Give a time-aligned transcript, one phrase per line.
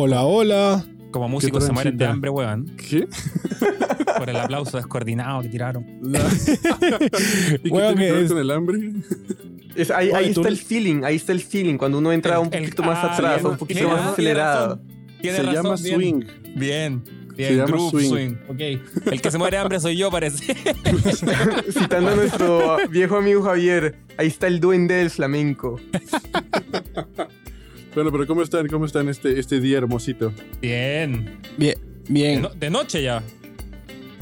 [0.00, 0.84] Hola, hola.
[1.10, 2.66] Como músicos se mueren de hambre, weón.
[2.76, 3.08] ¿Qué?
[4.18, 5.84] Por el aplauso descoordinado que tiraron.
[6.04, 8.78] ¿Y qué tiene que ver es- con el hambre?
[9.74, 11.78] Es- ahí Oye, está el feeling, ahí está el feeling.
[11.78, 14.06] Cuando uno entra un El- el- poquito más ah, atrás, bien, un poquito tiene- más
[14.12, 14.68] acelerado.
[14.76, 14.82] razón.
[15.20, 15.94] Tiene Se razón, llama bien.
[15.96, 16.24] swing.
[16.54, 17.02] Bien.
[17.36, 18.34] Bien, Se llama groove swing.
[18.48, 18.60] Ok.
[19.12, 20.54] El que se muere de hambre soy yo, parece.
[21.72, 25.80] Citando a nuestro viejo amigo Javier, ahí está el duende del flamenco.
[27.98, 28.68] Bueno, pero ¿cómo están?
[28.68, 30.32] ¿Cómo están este, este día hermosito?
[30.62, 31.40] Bien.
[31.56, 31.74] Bien,
[32.06, 32.42] De, bien.
[32.42, 33.24] no- de noche ya.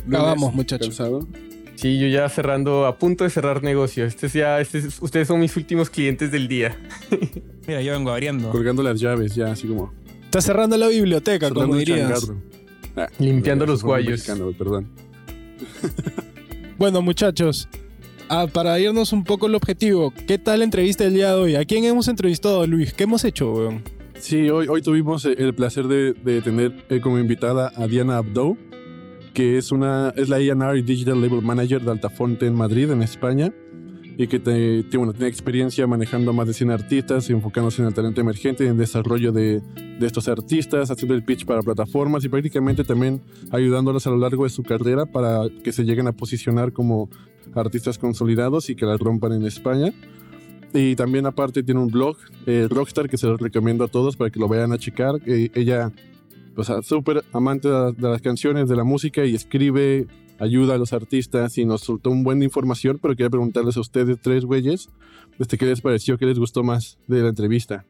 [0.08, 0.86] Acabamos, muchachos.
[0.88, 1.28] Cansado.
[1.74, 4.06] Sí, yo ya cerrando, a punto de cerrar negocio.
[4.06, 6.74] Este es ya, este es- ustedes son mis últimos clientes del día.
[7.68, 8.48] Mira, yo vengo abriendo.
[8.48, 9.92] Colgando las llaves ya, así como.
[10.24, 12.30] Está cerrando la biblioteca, cerrando como dirías.
[12.96, 14.12] Ah, Limpiando los guayos.
[14.12, 14.88] mexicano, perdón.
[16.78, 17.68] Bueno, muchachos,
[18.28, 21.54] ah, para irnos un poco el objetivo, ¿qué tal la entrevista del día de hoy?
[21.56, 22.92] ¿A quién hemos entrevistado, Luis?
[22.92, 23.82] ¿Qué hemos hecho, weón?
[24.18, 28.56] Sí, hoy, tuvimos eh, el placer de, tener eh, como invitada a Diana Abdo,
[29.34, 33.52] que es una es la y Digital Label Manager de Altafonte en Madrid, en España,
[34.18, 37.88] y que te- te- bueno, tiene experiencia manejando a más de 100 artistas, enfocándose en
[37.88, 42.24] el talento emergente, en el desarrollo de, de estos artistas, haciendo el pitch para plataformas
[42.24, 46.12] y prácticamente también ayudándolos a lo largo de su carrera para que se lleguen a
[46.12, 47.10] posicionar como
[47.54, 49.92] artistas consolidados y que la rompan en España.
[50.74, 54.30] Y también aparte tiene un blog, eh, Rockstar, que se lo recomiendo a todos para
[54.30, 55.14] que lo vayan a checar.
[55.26, 55.92] Eh, ella,
[56.56, 60.06] o sea, súper amante de, de las canciones, de la música y escribe,
[60.38, 63.80] ayuda a los artistas y nos soltó un buen de información, pero quería preguntarles a
[63.80, 64.88] ustedes tres güeyes,
[65.38, 66.18] este, ¿qué les pareció?
[66.18, 67.84] ¿Qué les gustó más de la entrevista?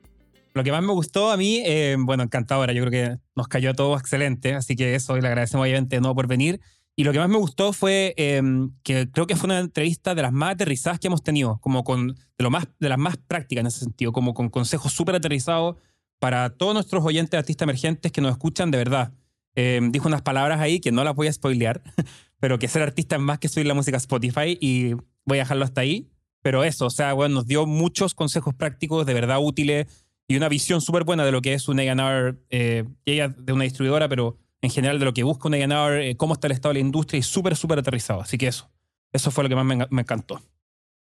[0.55, 2.73] Lo que más me gustó a mí, eh, bueno, encantadora.
[2.73, 4.55] Yo creo que nos cayó a todos excelente.
[4.55, 6.61] Así que eso, le agradecemos obviamente de nuevo por venir.
[6.97, 8.43] Y lo que más me gustó fue eh,
[8.83, 12.15] que creo que fue una entrevista de las más aterrizadas que hemos tenido, como con
[12.15, 15.77] de, lo más, de las más prácticas en ese sentido, como con consejos súper aterrizados
[16.19, 19.13] para todos nuestros oyentes artistas emergentes que nos escuchan de verdad.
[19.57, 21.83] Eh, dijo unas palabras ahí que no las voy a spoilear,
[22.41, 25.43] pero que ser artista es más que subir la música a Spotify y voy a
[25.43, 26.09] dejarlo hasta ahí.
[26.43, 29.87] Pero eso, o sea, bueno, nos dio muchos consejos prácticos de verdad útiles
[30.29, 34.09] y una visión súper buena de lo que es un A&R, eh, de una distribuidora,
[34.09, 36.81] pero en general de lo que busca un A&R, eh, cómo está el estado de
[36.81, 38.21] la industria y súper, súper aterrizado.
[38.21, 38.71] Así que eso,
[39.13, 40.41] eso fue lo que más me encantó.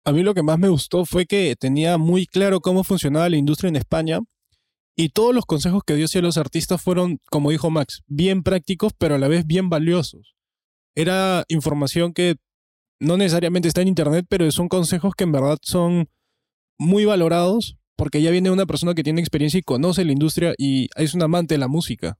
[0.08, 3.38] A mí lo que más me gustó fue que tenía muy claro cómo funcionaba la
[3.38, 4.20] industria en España
[4.96, 8.94] y todos los consejos que dio hacia los artistas fueron, como dijo Max, bien prácticos,
[8.96, 10.35] pero a la vez bien valiosos.
[10.96, 12.36] Era información que
[13.00, 16.10] no necesariamente está en internet, pero son consejos que en verdad son
[16.80, 20.90] muy valorados porque ya viene una persona que tiene experiencia y conoce la industria y
[20.96, 22.18] es un amante de la música.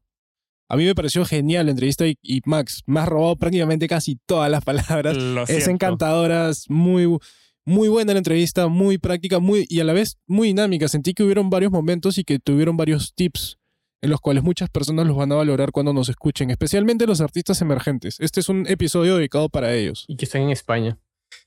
[0.70, 4.18] A mí me pareció genial la entrevista y, y Max, me has robado prácticamente casi
[4.26, 5.72] todas las palabras Lo es siento.
[5.72, 7.18] encantadora, es muy,
[7.66, 10.88] muy buena la entrevista, muy práctica, muy, y a la vez muy dinámica.
[10.88, 13.60] Sentí que hubieron varios momentos y que tuvieron varios tips
[14.06, 17.60] en los cuales muchas personas los van a valorar cuando nos escuchen, especialmente los artistas
[17.62, 18.20] emergentes.
[18.20, 20.06] Este es un episodio dedicado para ellos.
[20.08, 21.00] y que están en España.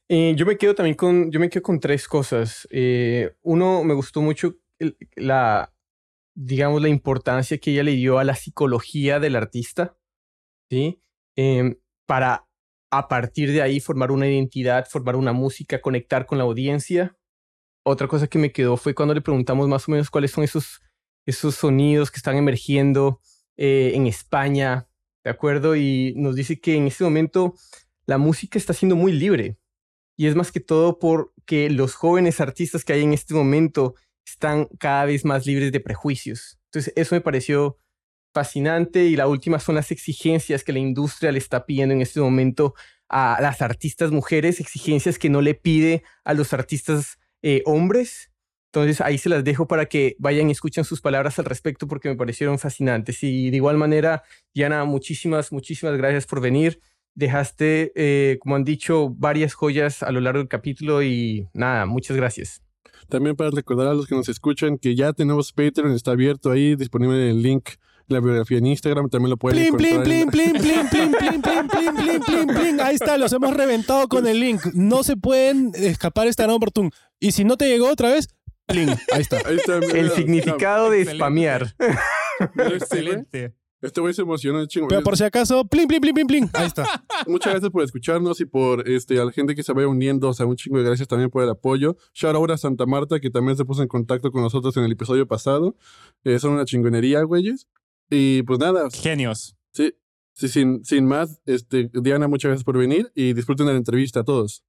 [0.08, 2.66] Eh, yo me quedo también con, yo me quedo con tres cosas.
[2.72, 4.56] Eh, uno, me gustó mucho
[5.14, 5.72] la,
[6.34, 9.96] digamos, la importancia que ella le dio a la psicología del artista,
[10.68, 11.00] ¿sí?
[11.36, 11.76] Em,
[12.06, 12.48] para
[12.90, 17.16] a partir de ahí formar una identidad, formar una música, conectar con la audiencia.
[17.86, 20.80] Otra cosa que me quedó fue cuando le preguntamos más o menos cuáles son esos,
[21.28, 23.20] esos sonidos que están emergiendo
[23.58, 24.88] eh, en España,
[25.22, 25.76] ¿de acuerdo?
[25.76, 27.54] Y nos dice que en este momento
[28.06, 29.58] la música está siendo muy libre.
[30.16, 33.94] Y es más que todo porque los jóvenes artistas que hay en este momento
[34.26, 36.58] están cada vez más libres de prejuicios.
[36.68, 37.78] Entonces, eso me pareció
[38.32, 39.04] fascinante.
[39.04, 42.74] Y la última son las exigencias que la industria le está pidiendo en este momento
[43.10, 48.30] a las artistas mujeres, exigencias que no le pide a los artistas eh, hombres.
[48.82, 52.08] Entonces ahí se las dejo para que vayan y escuchen sus palabras al respecto porque
[52.08, 53.22] me parecieron fascinantes.
[53.22, 54.22] Y de igual manera,
[54.54, 56.80] Diana, muchísimas, muchísimas gracias por venir.
[57.14, 62.16] Dejaste, eh, como han dicho, varias joyas a lo largo del capítulo y nada, muchas
[62.16, 62.62] gracias.
[63.08, 66.76] También para recordar a los que nos escuchan que ya tenemos Patreon, está abierto ahí,
[66.76, 67.70] disponible el link
[68.08, 70.06] la biografía en Instagram también lo pueden encontrar.
[72.80, 74.62] Ahí está, los hemos reventado con el link.
[74.74, 76.94] No se pueden escapar esta gran oportunidad.
[77.20, 78.28] Y si no te llegó otra vez,
[78.68, 78.90] plin.
[79.12, 79.38] Ahí está.
[79.44, 81.24] Ahí está, mira, El mira, significado de excelente.
[81.24, 81.74] spamear.
[82.56, 82.74] este.
[82.76, 83.54] Excelente.
[83.80, 84.88] Este güey se emocionó, chingo.
[84.88, 86.50] Pero por si acaso, plin, plin, plin, plin, plin.
[86.54, 86.84] Ahí está.
[87.28, 90.28] Muchas gracias por escucharnos y por este, a la gente que se vaya uniendo.
[90.28, 91.96] O sea, un chingo de gracias también por el apoyo.
[92.12, 94.90] Shout out a Santa Marta, que también se puso en contacto con nosotros en el
[94.92, 95.76] episodio pasado.
[96.24, 97.68] Eh, son una chingonería, güeyes.
[98.10, 99.56] Y pues nada, Genios.
[99.70, 99.94] sí,
[100.32, 104.20] sí sin, sin más, este, Diana, muchas gracias por venir y disfruten de la entrevista
[104.20, 104.64] a todos.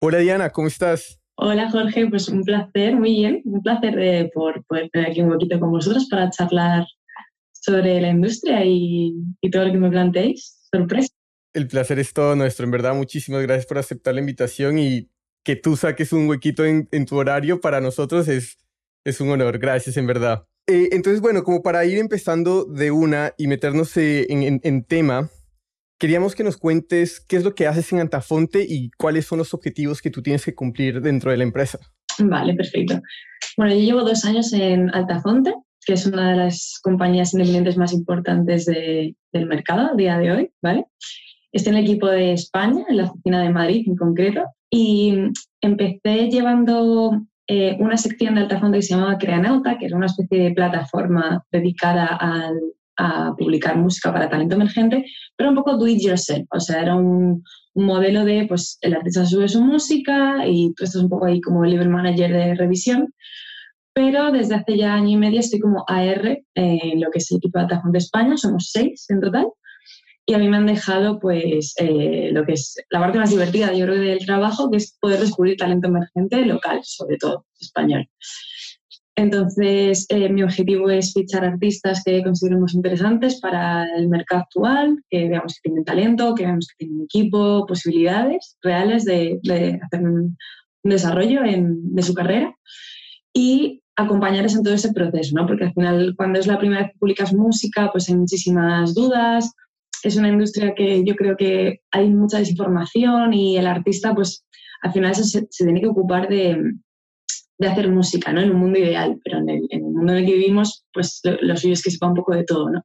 [0.00, 1.18] Hola Diana, ¿cómo estás?
[1.36, 5.30] Hola Jorge, pues un placer, muy bien, un placer eh, por poder tener aquí un
[5.30, 6.86] poquito con vosotros para charlar
[7.52, 10.68] sobre la industria y, y todo lo que me planteéis.
[10.72, 11.08] Sorpresa.
[11.52, 12.64] El placer es todo nuestro.
[12.64, 15.08] En verdad, muchísimas gracias por aceptar la invitación y
[15.44, 18.56] que tú saques un huequito en, en tu horario para nosotros es,
[19.04, 19.58] es un honor.
[19.58, 20.46] Gracias, en verdad.
[20.66, 24.84] Eh, entonces, bueno, como para ir empezando de una y meternos eh, en, en, en,
[24.84, 25.30] tema,
[25.98, 29.54] queríamos que nos cuentes qué es lo que haces en Antafonte y cuáles son los
[29.54, 31.78] objetivos que tú tienes que cumplir dentro de la empresa.
[32.18, 33.00] Vale, perfecto.
[33.56, 35.54] Bueno, yo llevo dos años en Altafonte,
[35.86, 40.32] que es una de las compañías independientes más importantes de, del mercado a día de
[40.32, 40.86] hoy, ¿vale?
[41.52, 45.14] Estoy en el equipo de España, en la oficina de Madrid en concreto, y
[45.60, 50.42] empecé llevando eh, una sección de Altafonte que se llamaba Creanauta, que era una especie
[50.42, 52.58] de plataforma dedicada al,
[52.96, 55.04] a publicar música para talento emergente,
[55.36, 57.42] pero un poco do it yourself, o sea, era un,
[57.74, 61.40] un, modelo de, pues, el artista sube su música y tú estás un poco ahí
[61.40, 63.12] como el label manager de revisión,
[63.92, 67.38] pero desde hace ya año y medio estoy como AR en lo que es el
[67.38, 69.46] equipo de Altafonte España, somos seis en total,
[70.26, 73.72] y a mí me han dejado pues eh, lo que es la parte más divertida
[73.72, 78.08] yo creo del trabajo que es poder descubrir talento emergente local sobre todo español
[79.16, 85.28] entonces eh, mi objetivo es fichar artistas que consideremos interesantes para el mercado actual que
[85.28, 89.38] veamos que tienen talento que veamos que tienen equipo posibilidades reales de,
[89.82, 90.36] hacer un,
[90.82, 92.54] desarrollo en, de su carrera
[93.32, 95.46] y acompañarles en todo ese proceso, ¿no?
[95.46, 99.52] Porque al final, cuando es la primera vez que publicas música, pues hay muchísimas dudas,
[100.02, 104.44] es una industria que yo creo que hay mucha desinformación y el artista, pues
[104.82, 106.74] al final se tiene que ocupar de,
[107.58, 108.40] de, hacer música, ¿no?
[108.40, 111.56] En un mundo ideal, pero en el, mundo en el que vivimos, pues lo, lo,
[111.56, 112.82] suyo es que sepa un poco de todo, ¿no?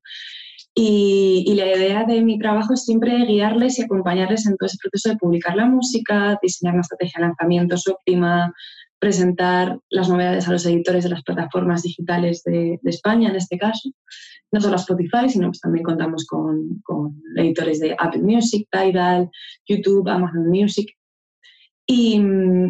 [0.75, 5.09] Y, la idea de mi trabajo es siempre guiarles y acompañarles en todo ese proceso
[5.09, 8.53] de publicar la música, diseñar una estrategia de lanzamientos óptima,
[8.99, 13.89] presentar las novedades a los editores de las plataformas digitales de, España, en este caso,
[14.51, 19.29] no solo Spotify, sino pues también contamos con, con, editores de Apple Music, Tidal,
[19.67, 20.87] YouTube, Amazon Music.
[21.91, 22.21] Y,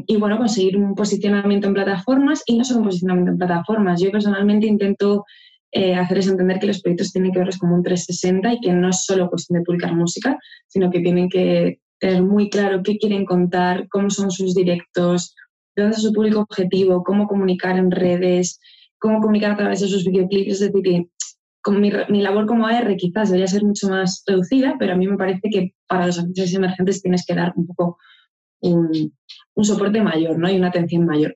[0.08, 4.02] y, bueno, conseguir un posicionamiento en plataformas y no solo un posicionamiento en plataformas.
[4.02, 5.26] Yo personalmente intento
[5.72, 8.90] eh, hacerles entender que los proyectos tienen que verlos como un 360 y que no
[8.90, 13.26] es solo cuestión de publicar música, sino que tienen que tener muy claro qué quieren
[13.26, 15.36] contar, cómo son sus directos,
[15.76, 18.60] de dónde es su público objetivo, cómo comunicar en redes,
[19.00, 20.62] cómo comunicar a través de sus videoclips.
[20.62, 21.08] Es decir,
[21.62, 25.08] con mi, mi, labor como AR quizás debería ser mucho más reducida, pero a mí
[25.08, 27.98] me parece que para los artistas emergentes tienes que dar un poco
[28.62, 29.14] un,
[29.56, 30.50] un soporte mayor ¿no?
[30.50, 31.36] y una atención mayor.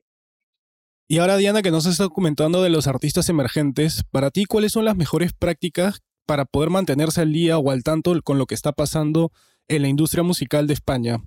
[1.06, 4.86] Y ahora, Diana, que nos estás comentando de los artistas emergentes, para ti, ¿cuáles son
[4.86, 8.72] las mejores prácticas para poder mantenerse al día o al tanto con lo que está
[8.72, 9.30] pasando
[9.68, 11.18] en la industria musical de España?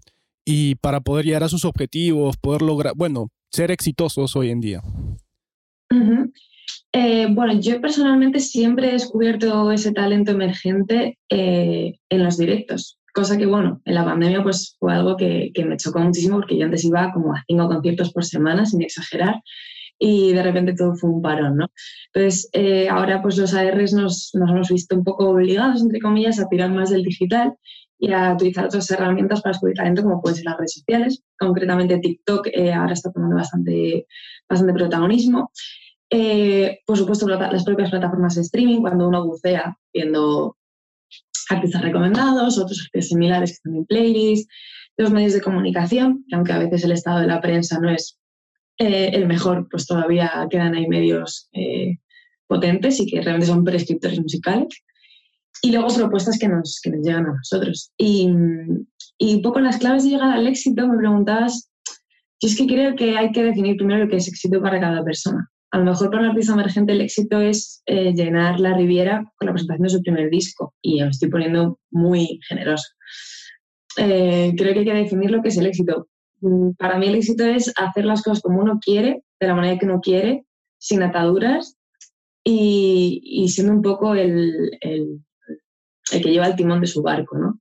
[0.44, 4.82] Y para poder llegar a sus objetivos, poder lograr, bueno, ser exitosos hoy en día.
[5.92, 6.32] Uh -huh.
[6.94, 13.36] Eh, bueno, yo personalmente siempre he descubierto ese talento emergente eh, en los directos, cosa
[13.36, 16.66] que, bueno, en la pandemia pues fue algo que, que, me chocó muchísimo porque yo
[16.66, 19.42] antes iba como a cinco conciertos por semana, sin exagerar,
[19.98, 21.72] y de repente todo fue un parón, ¿no?
[22.14, 26.40] Entonces, eh, ahora pues los ARs nos, nos hemos visto un poco obligados, entre comillas,
[26.40, 27.56] a tirar más del digital
[27.98, 31.24] y a utilizar otras herramientas para descubrir talento como pueden ser las redes sociales.
[31.40, 34.06] Concretamente TikTok eh, ahora está tomando bastante,
[34.48, 35.52] bastante protagonismo.
[36.12, 40.57] Eh, por supuesto, las propias plataformas de streaming, cuando uno bucea viendo
[41.50, 44.54] artistas recomendados, otros artistas similares que están en playlists,
[44.98, 48.18] los medios de comunicación, que aunque a veces el estado de la prensa no es
[48.80, 51.98] eh, el mejor, pues todavía quedan ahí medios eh,
[52.48, 54.68] potentes y que realmente son prescriptores musicales.
[55.62, 57.92] Y luego propuestas que nos, que nos llegan a nosotros.
[57.98, 58.30] Y,
[59.18, 61.72] y un poco las claves de llegar al éxito, me preguntabas,
[62.40, 65.04] yo es que creo que hay que definir primero lo que es éxito para cada
[65.04, 69.32] persona a lo mejor para un artista emergente el éxito es eh, llenar la Riviera
[69.38, 72.88] con la presentación de su primer disco y me estoy poniendo muy generoso.
[73.98, 76.08] Eh, creo que hay que definir lo que es el éxito.
[76.42, 79.78] Mm, para mí el éxito es hacer las cosas como uno quiere, de la manera
[79.78, 80.46] que uno quiere,
[80.78, 81.78] sin ataduras
[82.44, 85.20] y, y siendo un poco el, el,
[86.10, 87.60] que lleva el timón de su barco, ¿no?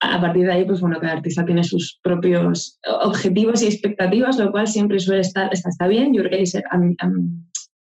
[0.00, 4.50] A partir de ahí, pues bueno, cada artista tiene sus propios objetivos y expectativas, lo
[4.50, 6.14] cual siempre suele estar, está, bien.
[6.14, 6.96] Yo creo que hay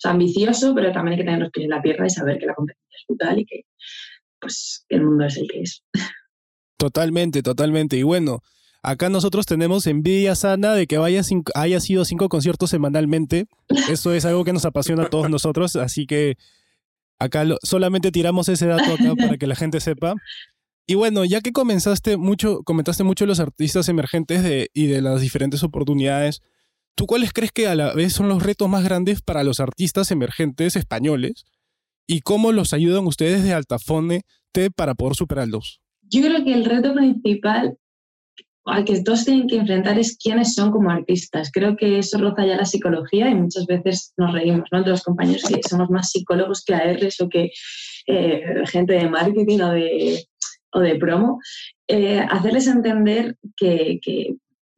[0.03, 2.53] ambicioso, pero también hay que tener los pies en la tierra y saber que la
[2.53, 3.65] competencia es brutal y que,
[4.39, 5.84] pues, que el mundo es el que es.
[6.77, 7.98] Totalmente, totalmente.
[7.98, 8.41] Y bueno,
[8.81, 13.48] acá nosotros tenemos envidia sana de que vaya cinco, haya sido cinco conciertos semanalmente.
[13.89, 16.38] Eso es algo que nos apasiona a todos nosotros, así que
[17.19, 20.15] acá lo, solamente tiramos ese dato acá para que la gente sepa.
[20.88, 25.01] Y bueno, ya que comenzaste mucho, comentaste mucho de los artistas emergentes de, y de
[25.01, 26.42] las diferentes oportunidades,
[26.96, 30.12] ¿tú cuáles crees que a la vez son los retos más grandes para los artistas
[30.12, 31.46] emergentes españoles?
[32.08, 34.22] y cómo los ayudan ustedes de Altafone
[34.75, 35.82] para poder superarlos?
[36.04, 37.77] Yo creo que el reto principal
[38.68, 41.51] al que todos tienen que enfrentar es quiénes son como artistas.
[41.51, 44.82] Creo que eso roza ya la psicología y muchas veces nos reímos ¿no?
[44.82, 47.51] de los compañeros que somos más psicólogos que ARs o que
[48.08, 50.25] eh, gente de marketing o de,
[50.72, 51.39] o de promo.
[51.88, 54.00] Eh, hacerles entender que,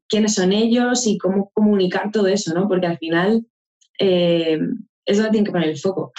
[0.10, 2.68] quiénes son ellos y cómo comunicar todo eso, ¿no?
[2.68, 3.46] porque al final
[4.00, 4.60] eh,
[5.06, 6.14] es donde tienen que poner el foco.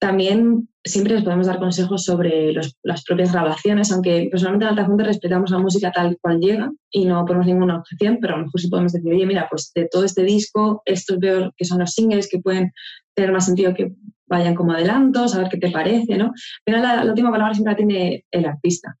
[0.00, 5.50] También siempre les podemos dar consejos sobre las propias grabaciones, aunque personalmente en Altafonte respetamos
[5.50, 8.68] la música tal cual llega y no ponemos ninguna objeción, pero a lo mejor sí
[8.68, 12.28] podemos decir, oye, mira, pues de todo este disco, estos veo que son los singles
[12.30, 12.72] que pueden
[13.14, 13.92] tener más sentido que
[14.28, 16.32] vayan como adelantos, a ver qué te parece, ¿no?
[16.64, 18.96] Pero la, última palabra siempre la tiene el artista.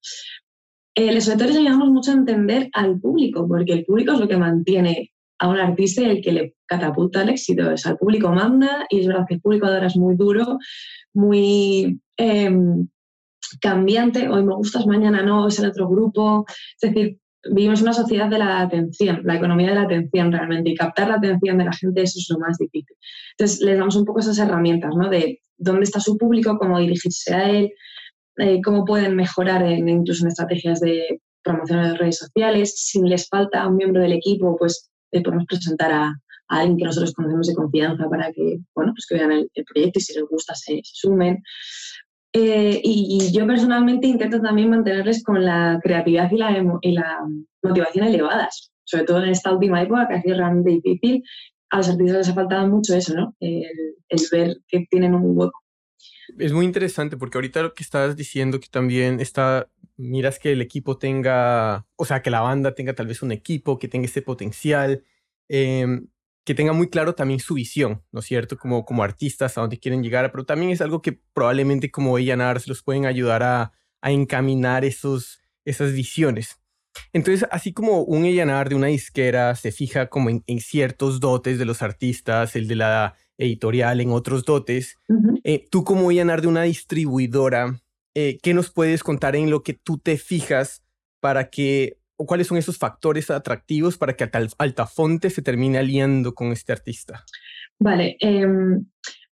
[0.94, 4.36] Eh, los autores ayudamos mucho a entender al público, porque el público es lo que
[4.36, 7.70] mantiene a un artista y el que le catapulta el éxito.
[7.70, 10.58] Es al público manda y es verdad que el público ahora es muy duro,
[11.14, 12.88] muy em,
[13.60, 14.28] cambiante.
[14.28, 16.44] Hoy me gustas, mañana no, es el otro grupo.
[16.80, 17.18] Es decir,
[17.50, 21.14] vivimos una sociedad de la atención, la economía de la atención realmente, y captar la
[21.16, 22.96] atención de la gente eso es lo más difícil.
[23.32, 25.08] Entonces, les damos un poco esas herramientas, ¿no?
[25.08, 27.72] De dónde está su público, cómo dirigirse a él,
[28.38, 32.74] eh, cómo pueden mejorar en, incluso en estrategias de promoción en redes sociales.
[32.76, 36.14] Si les falta un miembro del equipo, pues le podemos presentar a,
[36.50, 40.02] alguien que nosotros conocemos de confianza para que, bueno, pues que vean el, proyecto y
[40.02, 41.42] si les gusta se, sumen.
[42.32, 47.18] Eh, y, yo personalmente intento también mantenerles con la creatividad y la, y la
[47.62, 51.22] motivación elevadas, sobre todo en esta última época que ha sido realmente difícil.
[51.70, 53.34] A los artistas les ha faltado mucho eso, ¿no?
[53.40, 53.64] El,
[54.08, 55.58] el ver que tienen un hueco.
[56.38, 60.60] Es muy interesante porque ahorita lo que estás diciendo que también está, miras que el
[60.60, 64.22] equipo tenga, o sea, que la banda tenga tal vez un equipo, que tenga ese
[64.22, 65.04] potencial,
[65.48, 66.08] em,
[66.48, 68.56] que tenga muy claro también su visión, ¿no es cierto?
[68.56, 72.60] Como, como artistas, a dónde quieren llegar, pero también es algo que probablemente como A&R
[72.64, 76.58] los pueden ayudar a, a encaminar esos, esas visiones.
[77.12, 81.58] Entonces, así como un A&R de una disquera se fija como en, en, ciertos dotes
[81.58, 84.96] de los artistas, el de la editorial en otros dotes,
[85.44, 87.78] eh, tú como llenar de una distribuidora,
[88.14, 90.82] eh, ¿qué nos puedes contar en lo que tú te fijas
[91.20, 96.72] para que, cuáles son esos factores atractivos para que Altafonte se termine aliando con este
[96.72, 97.24] artista?
[97.78, 98.84] Vale, em,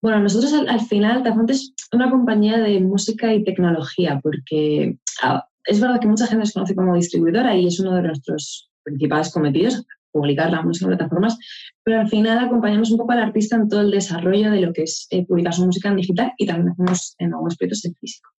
[0.02, 5.80] bueno, nosotros al, final Altafonte es una compañía de música y tecnología, porque ah, es
[5.80, 9.86] verdad que mucha gente nos conoce como distribuidora y es uno de nuestros principales cometidos,
[10.12, 11.38] publicar la música en plataformas,
[11.82, 14.82] pero al final acompañamos un poco al artista en todo el desarrollo de lo que
[14.82, 18.30] es eh, publicar su música en digital y también hacemos en algunos proyectos en físico.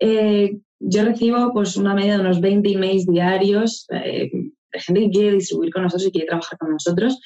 [0.00, 4.30] Eh, yo recibo pues una media de unos 20 emails diarios eh,
[4.72, 7.20] de gente que quiere distribuir con nosotros y quiere trabajar con nosotros.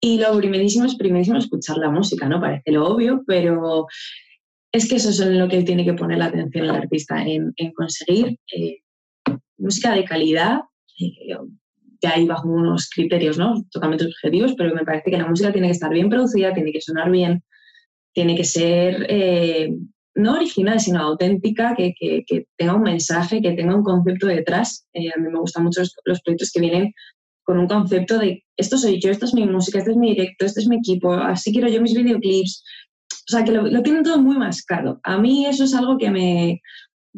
[0.00, 2.40] Y lo primerísimo es primerísimo escuchar la música, ¿no?
[2.40, 3.86] Parece lo obvio, pero
[4.70, 7.54] es que eso es en lo que tiene que poner la atención el artista, en,
[7.74, 8.38] conseguir
[9.56, 10.60] música de calidad,
[12.06, 13.64] hay bajo unos criterios, ¿no?
[13.70, 16.80] Totalmente objetivos, pero me parece que la música tiene que estar bien producida, tiene que
[16.80, 17.42] sonar bien,
[18.12, 19.74] tiene que ser eh,
[20.14, 21.94] no original, sino auténtica, que,
[22.56, 24.86] tenga un mensaje, que tenga un concepto detrás.
[24.94, 26.92] Eh, a mí me gustan mucho los, proyectos que vienen
[27.42, 30.46] con un concepto de esto soy yo, esto es mi música, este es mi directo,
[30.46, 32.64] este es mi equipo, así quiero yo mis videoclips.
[33.28, 35.00] O sea, que lo, tienen todo muy mascado.
[35.02, 36.60] A mí eso es algo que me,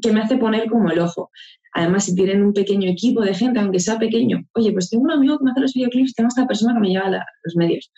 [0.00, 1.30] que me hace poner como el ojo.
[1.76, 5.10] Además, si tienen un pequeño equipo de gente, aunque sea pequeño, oye, pues tengo un
[5.10, 7.92] amigo que me hace los videoclips, tengo esta persona que me lleva los medios.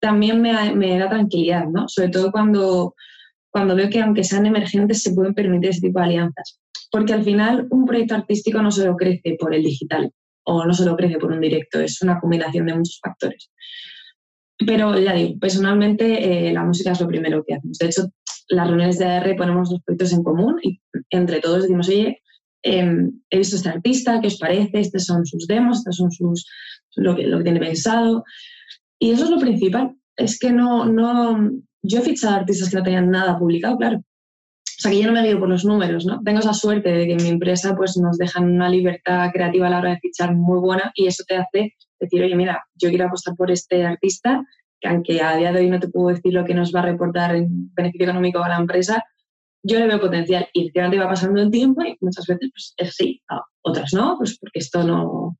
[0.00, 1.88] También me, da tranquilidad, ¿no?
[1.88, 2.94] Sobre todo cuando,
[3.52, 6.58] cuando veo que aunque sean emergentes se pueden permitir ese tipo de alianzas.
[6.90, 10.10] Porque al final un proyecto artístico no solo crece por el digital
[10.44, 13.50] o no solo crece por un directo, es una combinación de muchos factores.
[14.66, 17.78] Pero ya digo, personalmente eh, la música es lo primero que hacemos.
[17.78, 18.08] De hecho,
[18.48, 20.80] las reuniones de AR ponemos los proyectos en común y
[21.10, 22.22] entre todos decimos, oye,
[22.62, 24.80] Em, he visto a este artista, ¿qué os parece?
[24.80, 26.46] Estos son sus demos, estos son sus,
[26.94, 28.24] lo, que, lo que tiene pensado.
[28.98, 29.96] Y eso es lo principal.
[30.16, 31.50] Es que no, no,
[31.82, 33.98] yo he fichado artistas que no tenían nada publicado, claro.
[33.98, 36.20] O sea, que yo no me guío por los números, ¿no?
[36.24, 39.70] Tengo esa suerte de que en mi empresa pues, nos dejan una libertad creativa a
[39.70, 43.06] la hora de fichar muy buena y eso te hace decir, oye, mira, yo quiero
[43.06, 44.44] apostar por este artista,
[44.80, 46.86] que aunque a día de hoy no te puedo decir lo que nos va a
[46.86, 49.04] reportar en beneficio económico a la empresa,
[49.62, 52.96] yo le veo potencial y efectivamente va pasando el tiempo y muchas veces pues, es
[52.96, 53.22] sí,
[53.62, 55.38] otras no, pues porque esto no,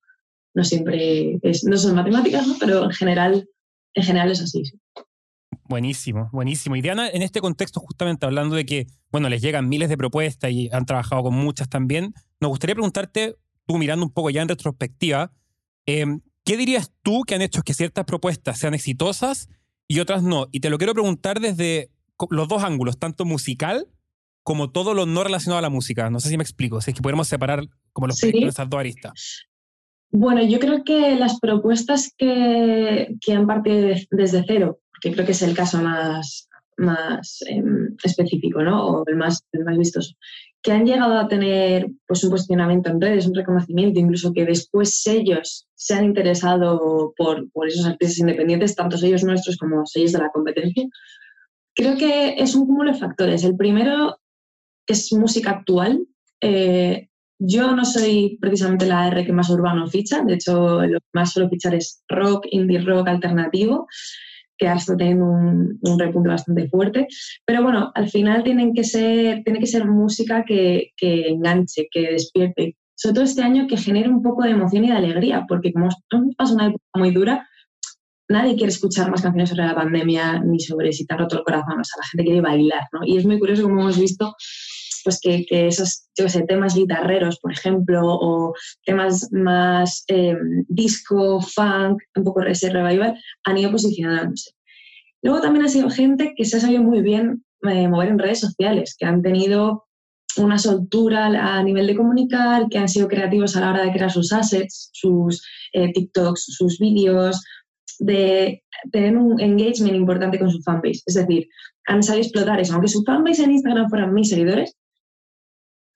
[0.54, 2.54] no siempre es, no son matemáticas, ¿no?
[2.60, 3.48] pero en general,
[3.94, 4.62] en general es así.
[5.72, 6.76] Buenísimo, buenísimo.
[6.76, 10.50] Y Diana, en este contexto, justamente hablando de que, bueno, les llegan miles de propuestas
[10.50, 14.48] y han trabajado con muchas también, nos gustaría preguntarte, tú mirando un poco ya en
[14.48, 15.32] retrospectiva,
[15.86, 19.48] em, ¿qué dirías tú que han hecho que ciertas propuestas sean exitosas
[19.88, 20.46] y otras no?
[20.52, 21.90] Y te lo quiero preguntar desde
[22.28, 23.86] los dos ángulos, tanto musical
[24.42, 26.10] como todo lo no relacionado a la música.
[26.10, 27.64] No sé si me explico, si es que podemos separar
[27.94, 28.30] como los Sí.
[28.30, 29.46] de esas dos aristas.
[30.10, 35.26] Bueno, yo creo que las propuestas que, que han partido de- desde cero, que creo
[35.26, 38.86] que es el caso más, más em, específico, ¿no?
[38.86, 40.14] O el más, el más vistoso,
[40.62, 45.04] que han llegado a tener pues, un posicionamiento en redes, un reconocimiento, incluso que después
[45.08, 50.20] ellos se han interesado por, por esos artistas independientes, tanto sellos nuestros como sellos de
[50.20, 50.88] la competencia.
[51.74, 53.42] Creo que es un cúmulo de factores.
[53.42, 54.18] El primero
[54.86, 56.06] es música actual.
[56.40, 57.08] Eh,
[57.40, 61.32] yo no soy precisamente la R que más urbano ficha, de hecho lo que más
[61.32, 63.88] suelo fichar es rock, indie rock alternativo,
[64.58, 67.06] que está teniendo un, un repunte bastante fuerte.
[67.44, 72.12] Pero bueno, al final tienen que ser, tiene que ser música que, que enganche, que
[72.12, 72.76] despierte.
[72.94, 75.88] Sobre todo este año que genere un poco de emoción y de alegría, porque como
[76.36, 77.48] pasado una época muy dura,
[78.28, 81.44] nadie quiere escuchar más canciones sobre la pandemia ni sobre si te ha roto el
[81.44, 83.00] corazón, o sea, la gente quiere bailar, ¿no?
[83.04, 84.34] Y es muy curioso como hemos visto
[85.02, 88.54] pues que, que esos yo sé, temas guitarreros, por ejemplo, o
[88.84, 90.36] temas más eh,
[90.68, 94.52] disco, funk, un poco ese revival, han ido posicionándose.
[95.22, 98.40] Luego también ha sido gente que se ha sabido muy bien eh, mover en redes
[98.40, 99.84] sociales, que han tenido
[100.36, 104.10] una soltura a nivel de comunicar, que han sido creativos a la hora de crear
[104.10, 107.42] sus assets, sus eh, TikToks, sus vídeos,
[107.98, 111.02] de tener un engagement importante con su fanbase.
[111.06, 111.48] Es decir,
[111.86, 112.72] han sabido explotar eso.
[112.72, 114.76] Aunque su fanbase en Instagram fueran mis seguidores,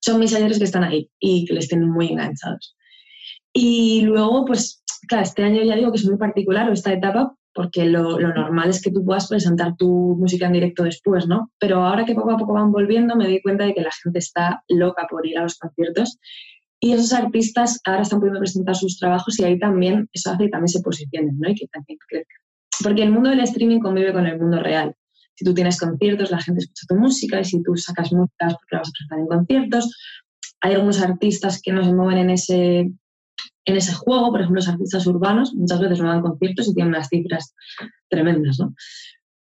[0.07, 2.77] son mis seguidores que están ahí y que les tienen muy enganchados.
[3.53, 7.87] Y luego, pues, claro, este año ya digo que es muy particular esta etapa porque
[7.87, 11.51] lo, lo, normal es que tú puedas presentar tu música en directo después, ¿no?
[11.59, 14.19] Pero ahora que poco a poco van volviendo, me doy cuenta de que la gente
[14.19, 16.19] está loca por ir a los conciertos
[16.79, 20.51] y esos artistas ahora están pudiendo presentar sus trabajos y ahí también eso hace que
[20.51, 21.49] también se posicionen, ¿no?
[21.49, 22.43] Y que también crezcan.
[22.83, 24.95] Porque el mundo del streaming convive con el mundo real.
[25.37, 28.75] Si tú tienes conciertos, la gente escucha tu música y si tú sacas músicas porque
[28.77, 29.97] la vas a presentar en conciertos,
[30.63, 32.79] hay algunos artistas que no se mueven en ese,
[33.67, 36.95] en ese juego, por ejemplo, los artistas urbanos muchas veces no dan conciertos y tienen
[36.95, 37.55] unas cifras
[38.09, 38.75] tremendas, ¿no?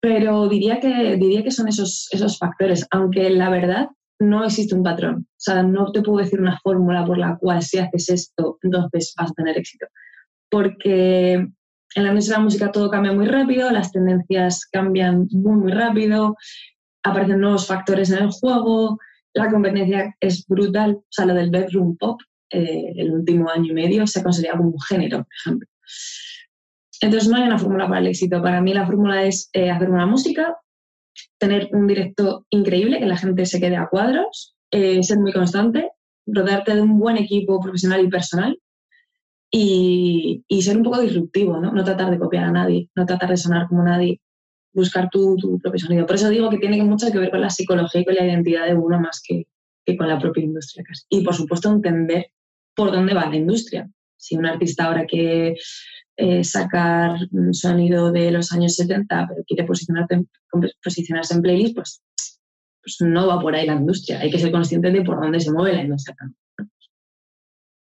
[0.00, 4.82] Pero diría que, diría que son esos, esos factores, aunque la verdad no existe un
[4.82, 5.26] patrón.
[5.28, 9.14] O sea, no te puedo decir una fórmula por la cual si haces esto, entonces
[9.16, 9.86] vas a tener éxito.
[10.50, 11.48] Porque
[11.94, 15.72] en la industria de la música todo cambia muy rápido, las tendencias cambian muy, muy
[15.72, 16.36] rápido,
[17.02, 18.98] aparecen nuevos factores en el juego,
[19.34, 20.96] la competencia es brutal.
[20.96, 22.20] O sea, lo del bedroom pop,
[22.50, 25.68] eh, el último año y medio, se considera como un género, por ejemplo.
[27.00, 28.42] Entonces no hay una fórmula para el éxito.
[28.42, 30.56] Para mí la fórmula es eh, hacer una música,
[31.38, 35.90] tener un directo increíble, que la gente se quede a cuadros, eh, ser muy constante,
[36.26, 38.58] rodearte de un buen equipo profesional y personal
[39.50, 41.72] y, y, ser un poco disruptivo, ¿no?
[41.72, 44.20] No tratar de copiar a nadie, no tratar de sonar como nadie,
[44.72, 46.06] buscar tu, tu propio sonido.
[46.06, 48.66] Por eso digo que tiene mucho que ver con la psicología y con la identidad
[48.66, 49.46] de uno más que,
[49.84, 51.04] que con la propia industria casi.
[51.08, 52.26] Y por supuesto entender
[52.74, 53.88] por dónde va la industria.
[54.16, 55.54] Si un artista ahora que
[56.18, 62.02] eh, sacar un sonido de los años 70, pero quiere posicionarse, en playlist, pues,
[62.82, 64.20] pues, no va por ahí la industria.
[64.20, 66.16] Hay que ser consciente de por dónde se mueve la industria.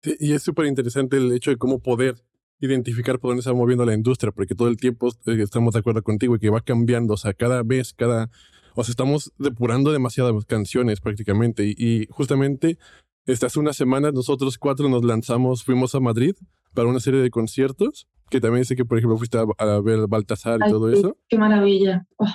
[0.08, 2.16] Sí, y es súper interesante el hecho de cómo poder
[2.60, 5.80] identificar por dónde se va moviendo la industria, porque todo el tiempo eh, estamos de
[5.80, 8.30] acuerdo contigo y que va cambiando, o sea, cada vez, cada...
[8.74, 12.78] O sea, estamos depurando demasiadas canciones prácticamente y, y justamente
[13.26, 16.34] hace unas semanas nosotros cuatro nos lanzamos, fuimos a Madrid
[16.74, 20.06] para una serie de conciertos, que también sé que, por ejemplo, fuiste a, a ver
[20.08, 21.16] Baltasar y Ay, todo eso.
[21.28, 22.06] Qué maravilla.
[22.16, 22.26] Oh.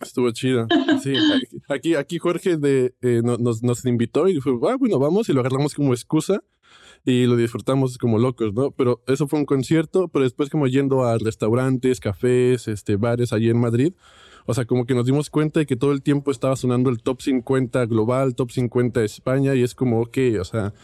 [0.00, 0.66] Estuvo chido.
[1.02, 1.14] Sí,
[1.68, 5.40] aquí, aquí Jorge de, eh, nos, nos invitó y fue, ah, bueno, vamos y lo
[5.40, 6.42] agarramos como excusa
[7.04, 8.70] y lo disfrutamos como locos, ¿no?
[8.72, 13.48] Pero eso fue un concierto, pero después como yendo a restaurantes, cafés, este, bares allí
[13.50, 13.92] en Madrid,
[14.46, 17.02] o sea, como que nos dimos cuenta de que todo el tiempo estaba sonando el
[17.02, 20.74] top 50 global, top 50 España y es como, ok, o sea,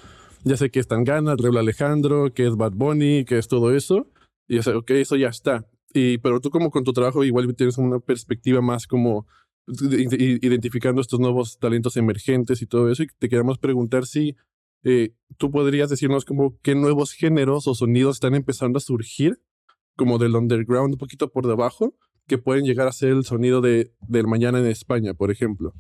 [0.44, 4.08] ya sé que es Tangana, Rebla Alejandro, que es Bad Bunny, que es todo eso,
[4.48, 5.66] y o sea, ok, eso ya está.
[5.92, 9.26] Y, pero tú como con tu trabajo igual tienes una perspectiva más como
[9.66, 14.36] identificando estos nuevos talentos emergentes y todo eso, y te queremos preguntar si
[14.88, 19.40] eh, tú podrías decirnos como qué nuevos géneros o sonidos están empezando a surgir,
[19.96, 21.96] como del underground un poquito por debajo,
[22.28, 25.74] que pueden llegar a ser el sonido de, del mañana en España, por ejemplo.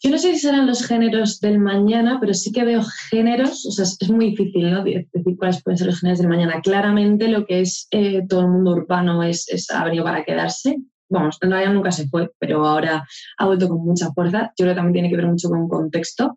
[0.00, 3.70] Yo no sé si serán los géneros del mañana, pero sí que veo géneros, o
[3.70, 4.82] sea, es muy difícil ¿no?
[4.82, 6.60] decir cuáles pueden ser los géneros del mañana.
[6.60, 10.76] Claramente lo que es eh, todo el mundo urbano es, es, para quedarse.
[11.08, 13.06] Vamos, en realidad nunca se fue, pero ahora
[13.38, 14.52] ha vuelto con mucha fuerza.
[14.58, 16.36] Yo creo que también tiene que ver mucho con contexto,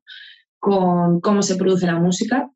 [0.59, 2.49] con cómo se produce la música.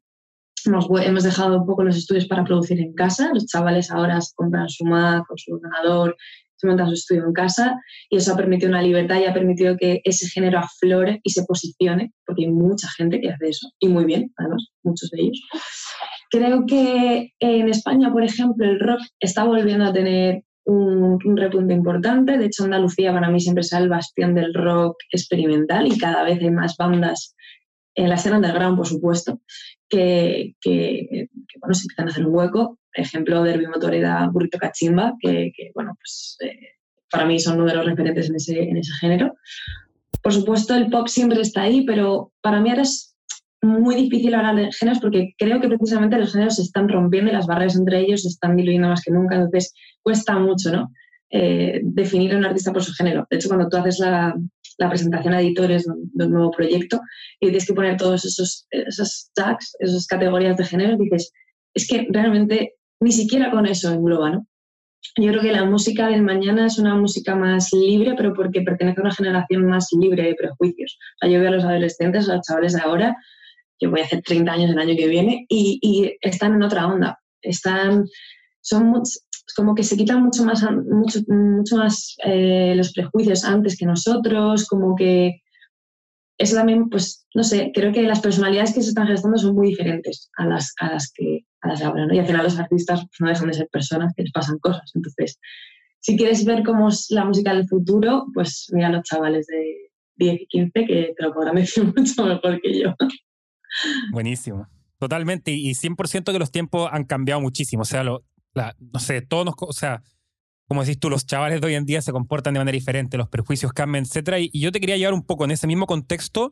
[0.66, 3.32] Hemos, hemos dejado un poco los estudios para producir en casa.
[3.34, 6.16] Los chavales ahora se compran su Mac o su ordenador
[6.60, 9.78] se montan su estudio en casa y eso ha permitido una libertad y ha permitido
[9.78, 13.88] que ese género aflore y se posicione, porque hay mucha gente que hace eso, y
[13.88, 15.42] muy bien, además, muchos de ellos.
[16.32, 21.74] Creo que en España, por ejemplo, el rock está volviendo a tener un, un, repunte
[21.74, 22.38] importante.
[22.38, 26.40] De hecho, Andalucía para mí siempre es el bastión del rock experimental y cada vez
[26.40, 27.36] hay más bandas
[28.00, 29.42] en la escena underground, por supuesto,
[29.90, 31.28] que, que,
[31.60, 32.80] bueno, se empiezan a hacer un hueco.
[32.94, 36.78] Ejemplo, Derby Motoreda, Burrito Cachimba, que, que bueno, pues eh,
[37.12, 39.34] para mí son uno de los referentes en ese, en ese género.
[40.24, 43.16] Por supuesto, el pop siempre está ahí, pero para mí ahora es
[43.62, 47.34] muy difícil hablar de géneros porque creo que precisamente los géneros se están rompiendo y
[47.34, 50.94] las barreras entre ellos se están diluyendo más que nunca, entonces cuesta mucho, ¿no?
[51.32, 53.28] Eh, definir a un artista por su género.
[53.30, 54.34] De hecho, cuando tú haces la,
[54.80, 57.02] la presentación a editores de un nuevo proyecto
[57.40, 61.32] y tienes que poner todos esos, esos tags, esas categorías de género, dices,
[61.74, 64.48] es que realmente ni siquiera con eso engloba, ¿no?
[65.18, 69.00] Yo creo que la música del mañana es una música más libre, pero porque pertenece
[69.00, 70.98] a una generación más libre de prejuicios.
[71.16, 73.16] O sea, yo veo a los adolescentes, a los chavales de ahora,
[73.82, 76.88] yo voy a hacer 30 años el año que viene, y, y están en otra
[76.88, 77.18] onda.
[77.42, 78.06] Están,
[78.62, 78.88] son
[79.54, 84.68] como que se quitan mucho más, mucho, mucho más eh, los prejuicios antes que nosotros,
[84.68, 85.42] como que
[86.40, 89.68] eso también, pues, no sé, creo que las personalidades que se están gestando son muy
[89.68, 92.14] diferentes a las, a las, que, a las ahora, ¿no?
[92.14, 94.90] Y al final los artistas pues, no dejan de ser personas que les pasan cosas.
[94.96, 95.38] Entonces,
[96.00, 99.92] si quieres ver cómo es la música del futuro, pues mira a los chavales de
[100.16, 102.96] 10 y 15 que te lo podrán decir mucho mejor que yo.
[104.14, 104.68] Buenísimo.
[104.98, 107.84] Totalmente, y 100% que los tiempos han cambiado muchísimo.
[107.84, 110.04] O sea, lo, no sé, todos nos, o sea,
[110.70, 113.28] como decís tú, los chavales de hoy en día se comportan de manera diferente, los
[113.28, 114.52] prejuicios cambian, etc.
[114.54, 116.52] Y, yo te quería llevar un poco en ese mismo contexto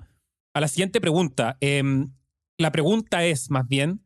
[0.55, 1.57] a la siguiente pregunta.
[1.61, 2.11] Em,
[2.57, 4.01] la pregunta es, más bien,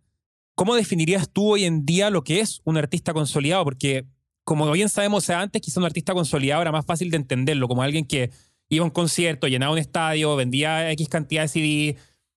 [0.54, 3.64] ¿cómo definirías tú hoy en día lo que es un artista consolidado?
[3.64, 4.06] Porque,
[4.44, 7.82] como bien sabemos, sea, antes quizá un artista consolidado era más fácil de entenderlo, como
[7.82, 8.32] alguien que
[8.68, 11.98] iba a un concierto, llenaba un estadio, vendía X cantidad de CD.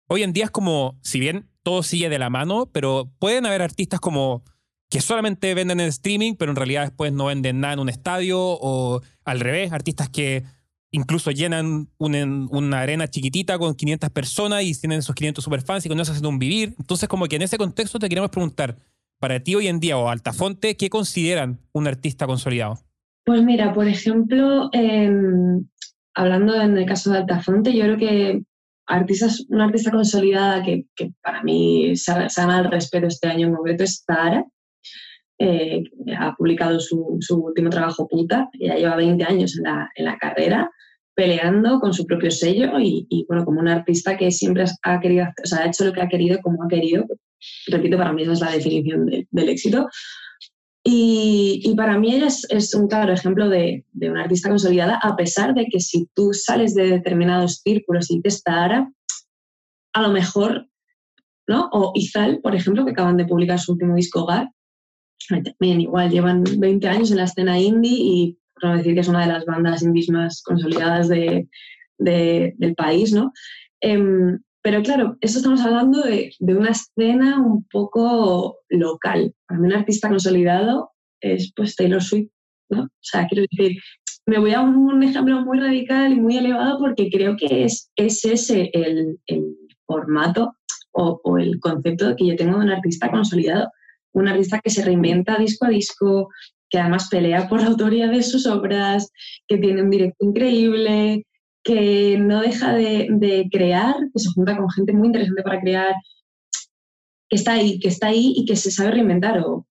[0.09, 3.63] Hoy en día es como, si bien todo sigue de la mano, pero pueden haber
[3.63, 4.45] artistas como
[4.93, 8.39] que solamente venden en streaming, pero en realidad después no venden nada en un estadio,
[8.39, 10.45] o al revés, artistas que
[10.91, 15.99] incluso llenan una arena chiquitita con 500 personas y tienen esos 500 superfans y con
[15.99, 16.75] eso hacen un vivir.
[16.79, 18.77] Entonces, como que en ese contexto te queremos preguntar,
[19.19, 22.79] para ti hoy en día o Altafonte, ¿qué consideran un artista consolidado?
[23.25, 25.67] Pues mira, por ejemplo, em,
[26.13, 28.43] hablando en el caso de Altafonte, yo creo que
[28.87, 30.85] artistas, una artista consolidada que,
[31.23, 31.95] para mí
[32.37, 34.45] ganado el respeto este año en concreto es Tara,
[35.43, 35.83] eh,
[36.17, 40.71] ha publicado su, último trabajo Puta, ya lleva 20 años en la, en la carrera,
[41.15, 45.47] peleando con su propio sello y, bueno, como un artista que siempre ha querido, o
[45.47, 47.07] sea, ha hecho lo que ha querido como ha querido.
[47.67, 49.89] Repito, para mí esa es la definición del éxito.
[50.85, 55.17] Y, y, para mí es, es, un claro ejemplo de, de, una artista consolidada, a
[55.17, 58.89] pesar de que si tú sales de determinados círculos y te está
[59.93, 60.69] a lo mejor,
[61.49, 61.69] ¿no?
[61.73, 64.49] O Izal, por ejemplo, que acaban de publicar su último disco GAR,
[65.29, 69.23] también igual llevan 20 años en la escena indie y por decir que es una
[69.23, 71.49] de las bandas indies más consolidadas de,
[71.99, 73.33] del país, ¿no?
[73.81, 79.35] Em, pero claro, eso estamos hablando de, de, una escena un poco local.
[79.47, 82.31] Para mí un artista consolidado es pues Taylor Swift,
[82.71, 82.85] ¿no?
[82.85, 83.77] O sea, quiero decir,
[84.27, 88.25] me voy a un ejemplo muy radical y muy elevado porque creo que es, es
[88.25, 89.57] ese el, el
[89.87, 90.57] formato
[90.93, 93.69] o, o, el concepto que yo tengo de un artista consolidado
[94.13, 96.29] un artista que se reinventa disco a disco,
[96.71, 99.11] que además pelea por la autoría de sus obras,
[99.47, 101.27] que tiene un directo increíble,
[101.63, 105.95] que no deja de, crear, que se junta con gente muy interesante para crear,
[107.29, 109.39] que está ahí, que está ahí y que se sabe reinventar.
[109.41, 109.67] O,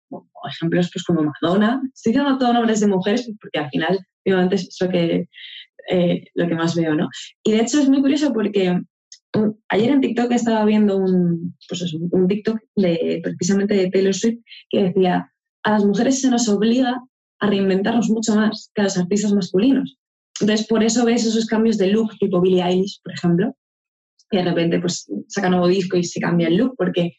[0.51, 1.83] ejemplos pues como Madonna.
[1.95, 5.29] Estoy diciendo todos nombres de mujeres porque al final, obviamente, es lo que,
[5.91, 7.09] eh, lo que más veo, ¿no?
[7.45, 8.81] Y de hecho es muy curioso porque
[9.69, 14.85] ayer en TikTok estaba viendo un, pues un TikTok de, precisamente de Taylor Swift que
[14.85, 17.01] decía, a las mujeres se nos obliga
[17.41, 19.97] a reinventarnos mucho más que a los artistas masculinos.
[20.41, 23.57] Entonces, por eso ves esos cambios de look, tipo Billie Eilish, por ejemplo,
[24.31, 27.17] que de repente pues, saca nuevo disco y se cambia el look, porque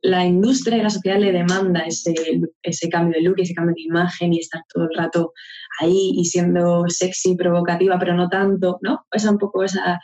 [0.00, 2.14] la industria y la sociedad le demanda ese,
[2.62, 5.32] ese cambio de look, ese cambio de imagen y estar todo el rato
[5.80, 9.06] ahí y siendo sexy, provocativa, pero no tanto, ¿no?
[9.10, 9.98] Esa un poco esa,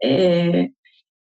[0.00, 0.72] eh,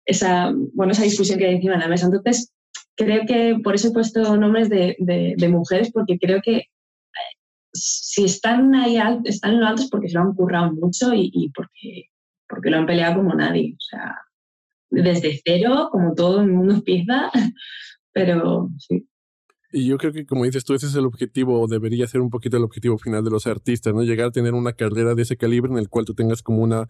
[0.06, 2.06] esa, bueno, esa discusión que hay encima de la mesa.
[2.06, 2.52] Entonces,
[2.96, 7.34] creo que por eso he puesto nombres de, de, mujeres, porque creo que eh,
[7.72, 11.30] si están ahí están en lo alto es porque se lo han currado mucho y,
[11.32, 12.06] y, porque,
[12.48, 13.74] porque lo han peleado como nadie.
[13.74, 14.16] O sea,
[14.90, 17.30] desde cero, como todo el mundo empieza,
[18.12, 19.06] pero sí.
[19.70, 22.30] Y yo creo que, como dices tú, ese es el objetivo, o debería ser un
[22.30, 24.02] poquito el objetivo final de los artistas, ¿no?
[24.02, 26.88] Llegar a tener una carrera de ese calibre en el cual tú tengas como una,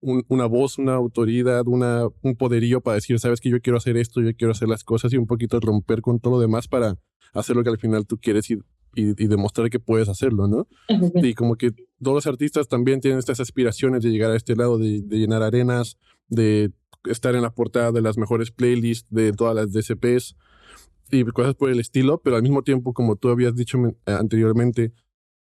[0.00, 4.20] una voz, una autoridad, una, un poderío para decir, sabes que yo quiero hacer esto,
[4.20, 6.96] yo quiero hacer las cosas y un poquito romper con todo lo demás para
[7.34, 8.58] hacer lo que al final tú quieres y,
[8.94, 10.68] y, demostrar que puedes hacerlo, ¿no?
[11.22, 14.78] Y como que todos los artistas también tienen estas aspiraciones de llegar a este lado,
[14.78, 16.70] de, de llenar arenas, de
[17.04, 20.36] estar en la portada de las mejores playlists de todas las DCPs
[21.10, 24.92] y cosas por el estilo, pero al mismo tiempo, como tú habías dicho anteriormente,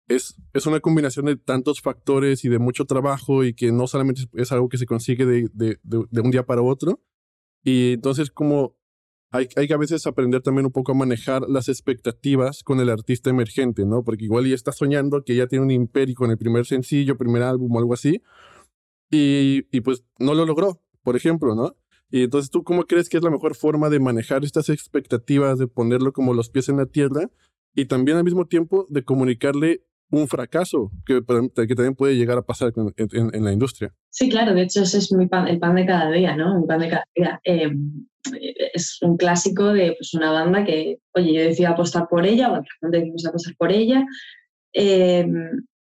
[0.10, 4.24] es, es una combinación de tantos factores y de mucho trabajo y que no solamente
[4.34, 7.00] es algo que se consigue de, de, de, un día para otro.
[7.64, 8.76] Y entonces como
[9.32, 12.90] hay, hay, que a veces aprender también un poco a manejar las expectativas con el
[12.90, 14.04] artista emergente, ¿no?
[14.04, 17.44] Porque igual ya está soñando que ya tiene un imperio con el primer sencillo, primer
[17.44, 18.24] álbum o algo así,
[19.12, 21.76] y, y pues no lo logró, por ejemplo, ¿no?
[22.10, 25.68] Y entonces, ¿tú cómo crees que es la mejor forma de manejar estas expectativas, de
[25.68, 27.30] ponerlo como los pies en la tierra
[27.76, 32.42] y también al mismo tiempo de comunicarle un fracaso que, que también puede llegar a
[32.42, 33.94] pasar en, la industria?
[34.10, 36.60] Sí, claro, de hecho ese es mi pan, el pan de cada día, ¿no?
[36.60, 37.40] Un pan de cada día.
[37.44, 38.08] Em,
[38.74, 42.54] es un clásico de pues, una banda que, oye, yo decidí apostar por ella, o
[42.54, 44.06] otra gente decidimos apostar por ella.
[44.74, 45.26] Eh,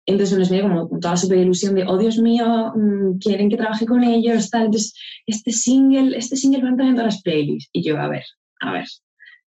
[0.06, 3.58] entonces uno mío como con toda super ilusión de, oh Dios mío, mm, quieren que
[3.58, 4.66] trabaje con ellos, tal.
[4.66, 4.94] Entonces,
[5.26, 7.70] este single, este single va a entrar en todas las playlists.
[7.72, 8.24] Y yo, a ver,
[8.60, 8.86] a ver,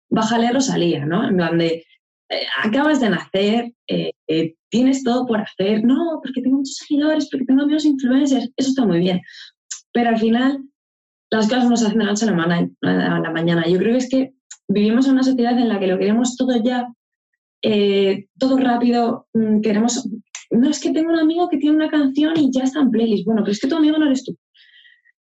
[0.10, 1.28] bájale Rosalía, ¿no?
[1.28, 1.84] En plan de,
[2.30, 7.28] eh, acabas de nacer, eh, eh, tienes todo por hacer, no, porque tengo muchos seguidores,
[7.30, 9.22] porque tengo amigos influencers, eso está muy bien.
[9.94, 10.64] Pero al final,
[11.32, 13.68] las cosas no se hacen de la noche a la, a la mañana.
[13.68, 14.34] Yo creo que es que
[14.68, 16.88] vivimos en una sociedad en la que lo queremos todo ya,
[18.38, 20.08] todo rápido, mm, queremos
[20.52, 23.26] no es que tengo un amigo que tiene una canción y ya está en playlist.
[23.26, 24.36] Bueno, pero es que tu amigo no eres tú.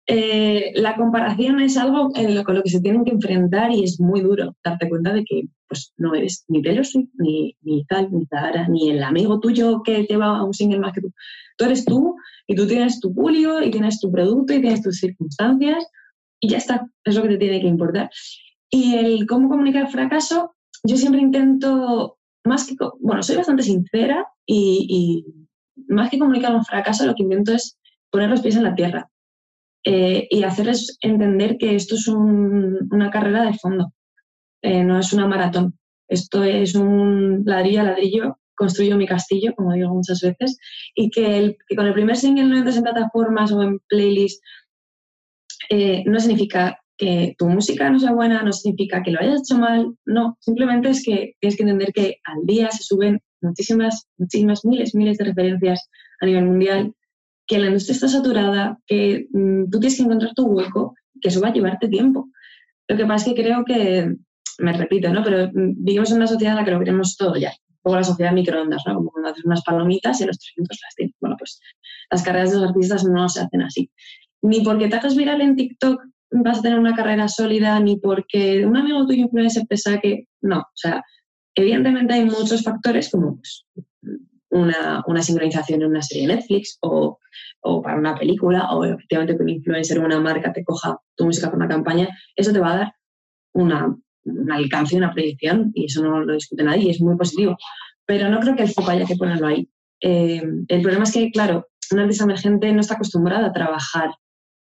[0.10, 2.12] Eh, la comparación es algo
[2.46, 5.50] con lo que se tienen que enfrentar y es muy duro darte cuenta de que
[5.68, 6.86] pues, no eres ni Taylor
[7.18, 11.02] ni, ni tal, ni Zara, ni el amigo tuyo que lleva un single más que
[11.02, 11.14] tú.
[11.58, 12.16] Tú eres tú
[12.48, 15.86] y tú tienes tu pulio y tienes tu producto y tienes tus circunstancias
[16.40, 18.10] y ya está, es lo que te tiene que importar.
[18.70, 25.26] Y el cómo comunicar fracaso, yo siempre intento, más que, bueno, soy bastante sincera y,
[25.90, 27.78] más que comunicar un fracaso, lo que intento es
[28.10, 29.10] poner los pies en la tierra
[29.84, 33.94] eh, y hacerles entender que esto es una carrera de fondo,
[34.62, 35.78] eh, no es una maratón.
[36.08, 40.58] Esto es un ladrillo a ladrillo, construyo mi castillo, como digo muchas veces,
[40.96, 44.42] y que, con el primer single no entres en plataformas o en playlists
[45.70, 49.60] eh, no significa que tu música no sea buena, no significa que lo hayas hecho
[49.60, 54.66] mal, no, simplemente es que tienes que entender que al día se suben muchísimas, muchísimas
[54.66, 55.88] miles, miles de referencias
[56.22, 56.94] a nivel mundial,
[57.48, 61.42] que la industria está saturada, que mm, tú tienes que encontrar tu hueco, que eso
[61.42, 62.30] va a llevarte tiempo.
[62.88, 64.16] Lo que pasa es que creo que,
[64.60, 65.24] me repito, ¿no?
[65.24, 67.54] Pero mm, vivimos en una sociedad en la que lo queremos todo ya.
[67.84, 68.96] Un la sociedad microondas, ¿no?
[68.96, 71.16] Como cuando haces unas palomitas y los 300 las tienes.
[71.22, 71.62] Bueno, pues
[72.12, 73.90] las carreras de los artistas no se hacen así.
[74.42, 78.66] Ni porque te hagas viral en TikTok vas a tener una carrera sólida, ni porque
[78.66, 80.28] un amigo tuyo influencer te saque.
[80.42, 81.02] No, o sea,
[81.58, 83.66] Evidentemente hay muchos factores como pues,
[84.50, 87.20] una, sincronización en una serie de Netflix o,
[87.84, 91.48] para una película o efectivamente que un influencer o una marca te coja tu música
[91.48, 92.94] para una campaña, eso te va a dar
[93.54, 97.58] una, un alcance, una proyección y eso no lo discute nadie y es muy positivo.
[98.06, 99.70] Pero no creo que el foco haya que ponerlo ahí.
[100.02, 104.12] Eh, el problema es que, claro, un artista emergente no está acostumbrado a trabajar,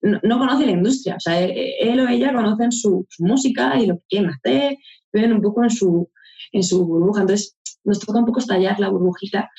[0.02, 3.96] no, conoce la industria, o sea, él, o ella conocen su, su, música y lo
[3.96, 4.78] que quieren hacer,
[5.14, 6.10] viven un poco en su,
[6.54, 7.22] en su burbuja.
[7.22, 9.50] Entonces, nos toca un poco estallar la burbujita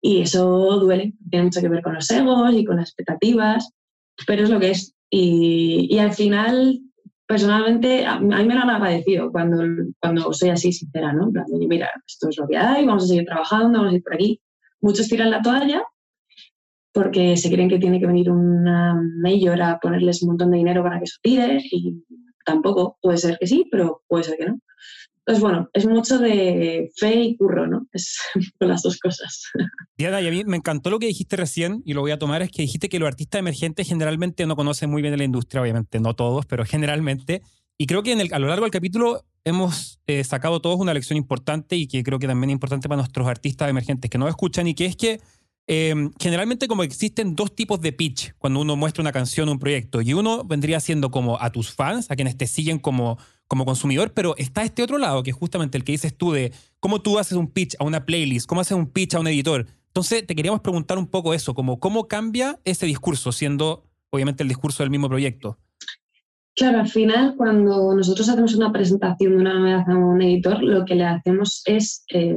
[0.00, 3.70] y eso duele, tiene mucho que ver con los egos y con las expectativas,
[4.26, 4.94] pero es lo que es.
[5.10, 6.80] Y, al final,
[7.26, 9.62] personalmente, a, mí me lo han agradecido cuando,
[10.00, 11.30] cuando soy así sincera, ¿no?
[11.68, 14.40] mira, esto es lo que hay, vamos a seguir trabajando, vamos a ir por aquí.
[14.80, 15.82] Muchos tiran la toalla
[16.92, 20.82] porque se creen que tiene que venir una mayor a ponerles un montón de dinero
[20.82, 22.04] para que eso tire y
[22.44, 24.58] tampoco puede ser que sí, pero puede ser que no.
[25.24, 27.86] Pues bueno, es mucho de fe y curro, ¿no?
[27.92, 28.18] Es
[28.58, 29.50] con las dos cosas.
[29.96, 32.42] Diana, y a mí me encantó lo que dijiste recién, y lo voy a tomar,
[32.42, 36.00] es que dijiste que los artistas emergentes generalmente no conocen muy bien la industria, obviamente
[36.00, 37.42] no todos, pero generalmente.
[37.78, 41.76] Y creo que a lo largo del capítulo hemos eh, sacado todos una lección importante
[41.76, 44.74] y que creo que también es importante para nuestros artistas emergentes que no escuchan, y
[44.74, 45.20] que es que
[45.66, 49.58] em, generalmente como existen dos tipos de pitch cuando uno muestra una canción o un
[49.58, 53.18] proyecto, y uno vendría siendo como a tus fans, a quienes te siguen como
[53.52, 56.54] como consumidor, pero está este otro lado, que es justamente el que dices tú de
[56.80, 59.66] cómo tú haces un pitch a una playlist, cómo haces un pitch a un editor.
[59.88, 64.48] Entonces, te queríamos preguntar un poco eso, como cómo cambia ese discurso, siendo obviamente el
[64.48, 65.58] discurso del mismo proyecto.
[66.56, 70.86] Claro, al final, cuando nosotros hacemos una presentación de una novedad a un editor, lo
[70.86, 72.34] que le hacemos es, eh,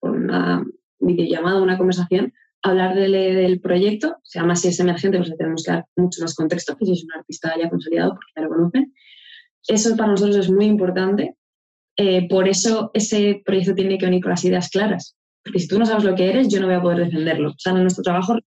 [0.00, 0.64] por una
[0.98, 2.32] videollamada, una conversación,
[2.64, 4.16] hablar del, proyecto.
[4.22, 6.92] Se llama si es emergente, pues le tenemos que dar mucho más contexto, que si
[6.92, 8.92] es un artista ya consolidado, porque ya lo conocen.
[9.68, 11.36] Eso para nosotros es muy importante.
[11.96, 15.14] Eh, por eso ese proyecto tiene que venir con las ideas claras.
[15.44, 17.50] Porque si tú no sabes lo que eres, yo no voy a poder defenderlo.
[17.50, 18.38] O sea, nuestro trabajo,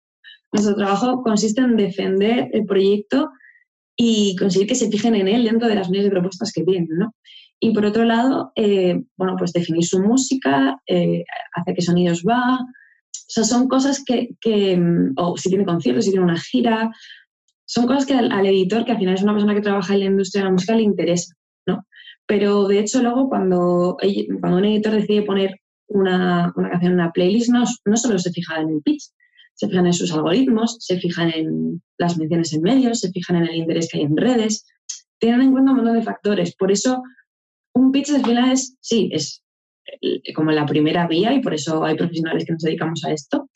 [0.53, 3.31] nuestro trabajo consiste en defender el proyecto
[3.97, 6.89] y conseguir que se fijen en él dentro de las miles de propuestas que tienen,
[6.91, 7.15] ¿no?
[7.61, 11.25] Y por otro lado, eh, bueno, pues definir su música, eh,
[11.55, 12.59] hacia qué sonidos va,
[13.27, 16.93] o sea, son cosas que, mm, o si tiene conciertos, si tiene una gira,
[17.65, 20.07] son cosas que al, editor, que al final es una persona que trabaja en la
[20.07, 21.35] industria de la música, le interesa,
[21.67, 21.85] ¿no?
[22.27, 23.97] Pero de hecho luego cuando,
[24.41, 28.31] cuando un editor decide poner una, una canción en una playlist, no, no solo se
[28.31, 29.11] fija en el pitch,
[29.55, 33.45] se fijan en sus algoritmos, se fijan en las menciones en medios, se fijan en
[33.49, 34.65] el interés que hay en redes,
[35.19, 36.55] tienen en cuenta un montón de factores.
[36.55, 37.03] Por eso,
[37.75, 39.43] un pitch al final es, sí, es
[40.35, 43.49] como la primera vía y por eso hay profesionales que nos dedicamos a esto.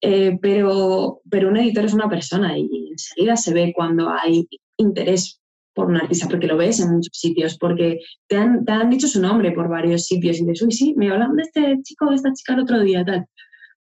[0.00, 5.40] Eh, pero, pero un editor es una persona y enseguida se ve cuando hay interés
[5.74, 9.08] por un artista, porque lo ves en muchos sitios, porque te han, te han dicho
[9.08, 12.16] su nombre por varios sitios y dices, uy, sí, me hablan de este chico de
[12.16, 13.26] esta chica el otro día, tal.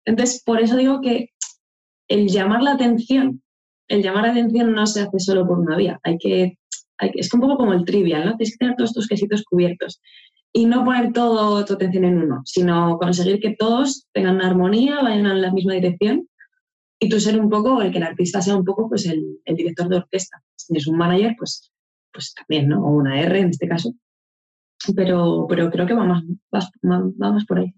[0.05, 1.29] Entonces, por eso digo que
[2.07, 3.41] el llamar la atención,
[3.89, 6.57] el llamar la atención no se hace solo por una vía, hay que,
[6.99, 8.37] es un poco como el trivial, ¿no?
[8.37, 10.01] Tienes que tener todos tus quesitos cubiertos
[10.53, 15.01] y no poner toda tu atención en uno, sino conseguir que todos tengan una armonía,
[15.01, 16.27] vayan en la misma dirección
[16.99, 19.87] y tú ser un poco, el que el artista sea un poco pues el, director
[19.89, 20.43] de orquesta.
[20.55, 21.71] Si es un manager, pues,
[22.13, 22.85] pues también, ¿no?
[22.85, 23.93] O una R en este caso.
[24.95, 26.23] Pero, pero creo que vamos,
[26.81, 27.73] vamos por ahí.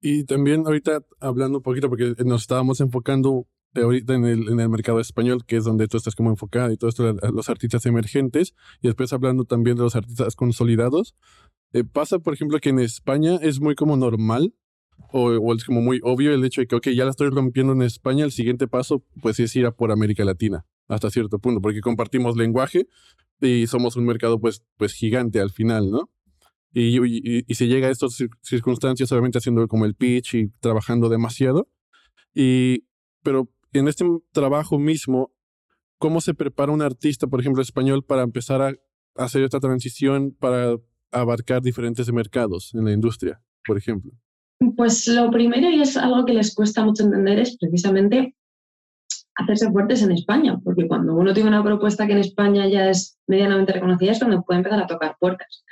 [0.00, 4.68] Y también ahorita hablando un poquito, porque nos estábamos enfocando ahorita en el, en el
[4.68, 8.54] mercado español, que es donde tú estás como enfocado y todo esto, los artistas emergentes,
[8.80, 11.14] y después hablando también de los artistas consolidados.
[11.74, 14.54] Eh, pasa, por ejemplo, que en España es muy como normal,
[15.10, 17.82] o, es como muy obvio el hecho de que, ok, ya la estoy rompiendo en
[17.82, 21.80] España, el siguiente paso pues es ir a por América Latina, hasta cierto punto, porque
[21.80, 22.86] compartimos lenguaje
[23.40, 26.10] y somos un mercado pues, pues gigante al final, ¿no?
[26.72, 31.68] Y, y, se llega a estas circunstancias, obviamente haciendo como el pitch y trabajando demasiado.
[32.34, 32.86] Y,
[33.22, 35.32] pero en este trabajo mismo,
[35.98, 38.74] ¿cómo se prepara un artista, por ejemplo, español, para empezar a
[39.14, 40.76] hacer esta transición para
[41.14, 44.12] abarcar diferentes mercados en la industria, por ejemplo?
[44.76, 48.34] Pues lo primero, y es algo que les cuesta mucho entender, es precisamente
[49.36, 53.18] hacerse fuertes en España, porque cuando uno tiene una propuesta que en España ya es
[53.26, 55.64] medianamente reconocida, es cuando puede empezar a tocar puertas.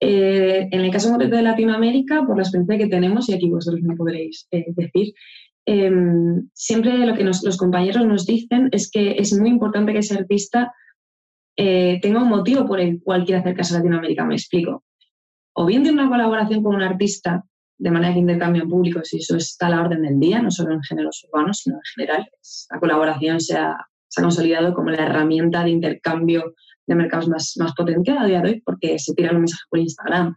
[0.00, 3.96] Eh, en el caso de Latinoamérica, por la experiencia que tenemos, y aquí vosotros me
[3.96, 5.14] podréis eh, decir,
[5.66, 10.14] em, siempre lo que los compañeros nos dicen es que es muy importante que ese
[10.14, 10.72] artista
[11.62, 14.82] eh, tenga un motivo por el cual quiere acercarse a Latinoamérica, me explico.
[15.52, 17.44] O bien tiene una colaboración con un artista
[17.76, 20.72] de manera que intercambio público, si eso está a la orden del día, no solo
[20.72, 22.26] en géneros urbanos, sino en general.
[22.70, 23.76] La colaboración se ha,
[24.08, 26.54] se ha consolidado como la herramienta de intercambio
[26.86, 29.80] de mercados más, más potente a día de hoy porque se tiran un mensaje por
[29.80, 30.34] Instagram.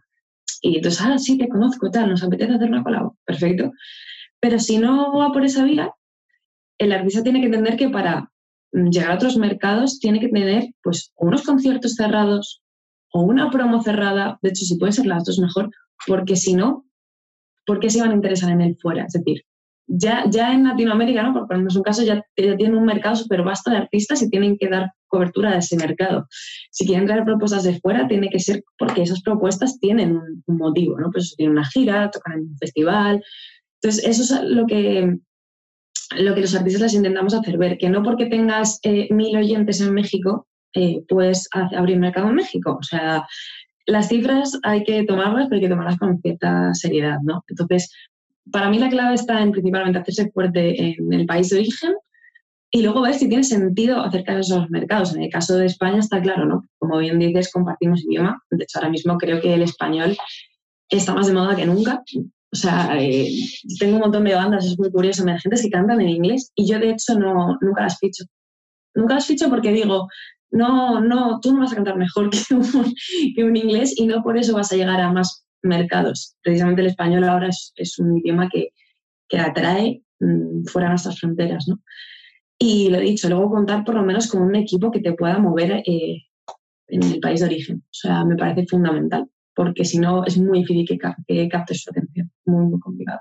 [0.60, 3.18] Y entonces, ah, sí, te conozco, tal, nos apetece hacer una colaboración.
[3.24, 3.72] Perfecto.
[4.40, 5.90] Pero si no va por esa vía,
[6.76, 8.30] el artista tiene que entender que para
[8.74, 12.62] llegar a otros mercados tiene que tener pues unos conciertos cerrados
[13.12, 14.38] o una promo cerrada.
[14.42, 15.70] De hecho, si puede ser las dos mejor,
[16.06, 16.84] porque si no,
[17.64, 19.04] ¿por qué se van a interesar en él fuera?
[19.04, 19.42] Es decir,
[19.86, 21.32] ya, ya en Latinoamérica, ¿no?
[21.32, 24.56] por ponernos un caso, ya, ya tienen un mercado súper vasto de artistas y tienen
[24.56, 26.26] que dar cobertura de ese mercado.
[26.70, 30.98] Si quieren traer propuestas de fuera, tiene que ser porque esas propuestas tienen un, motivo,
[30.98, 31.10] ¿no?
[31.12, 33.22] Pues tienen una gira, tocan en un festival.
[33.80, 35.18] Entonces, eso es lo que,
[36.16, 39.80] lo que los artistas les intentamos hacer ver, que no porque tengas eh, mil oyentes
[39.80, 42.76] en México, eh, puedes abrir mercado en México.
[42.78, 43.26] O sea,
[43.86, 47.44] las cifras hay que tomarlas, pero hay que tomarlas con cierta seriedad, ¿no?
[47.48, 47.92] Entonces,
[48.50, 51.94] para mí la clave está en principalmente hacerse fuerte en el país de origen
[52.70, 55.14] y luego ver si tiene sentido acercarse a esos mercados.
[55.14, 56.64] En el caso de España está claro, ¿no?
[56.78, 58.42] Como bien dices, compartimos idioma.
[58.50, 60.16] De hecho, ahora mismo creo que el español
[60.88, 62.02] está más de moda que nunca.
[62.54, 63.32] O sea, eh,
[63.80, 66.78] tengo un montón de bandas, es muy curioso, emergentes que cantan en inglés y yo
[66.78, 68.24] de hecho no, nunca las ficho.
[68.94, 70.06] Nunca las ficho porque digo,
[70.52, 72.30] no, no, tú no vas a cantar mejor
[73.34, 76.36] que un, inglés y no por eso vas a llegar a más mercados.
[76.42, 78.68] Precisamente el español ahora es, es un idioma que,
[79.28, 81.80] que atrae mm, fuera de nuestras fronteras, ¿no?
[82.56, 85.40] Y lo he dicho, luego contar por lo menos con un equipo que te pueda
[85.40, 86.22] mover eh,
[86.86, 87.78] en el país de origen.
[87.78, 90.86] O sea, me parece fundamental, porque si no es muy difícil
[91.26, 93.20] que, captes su atención, muy, muy complicado.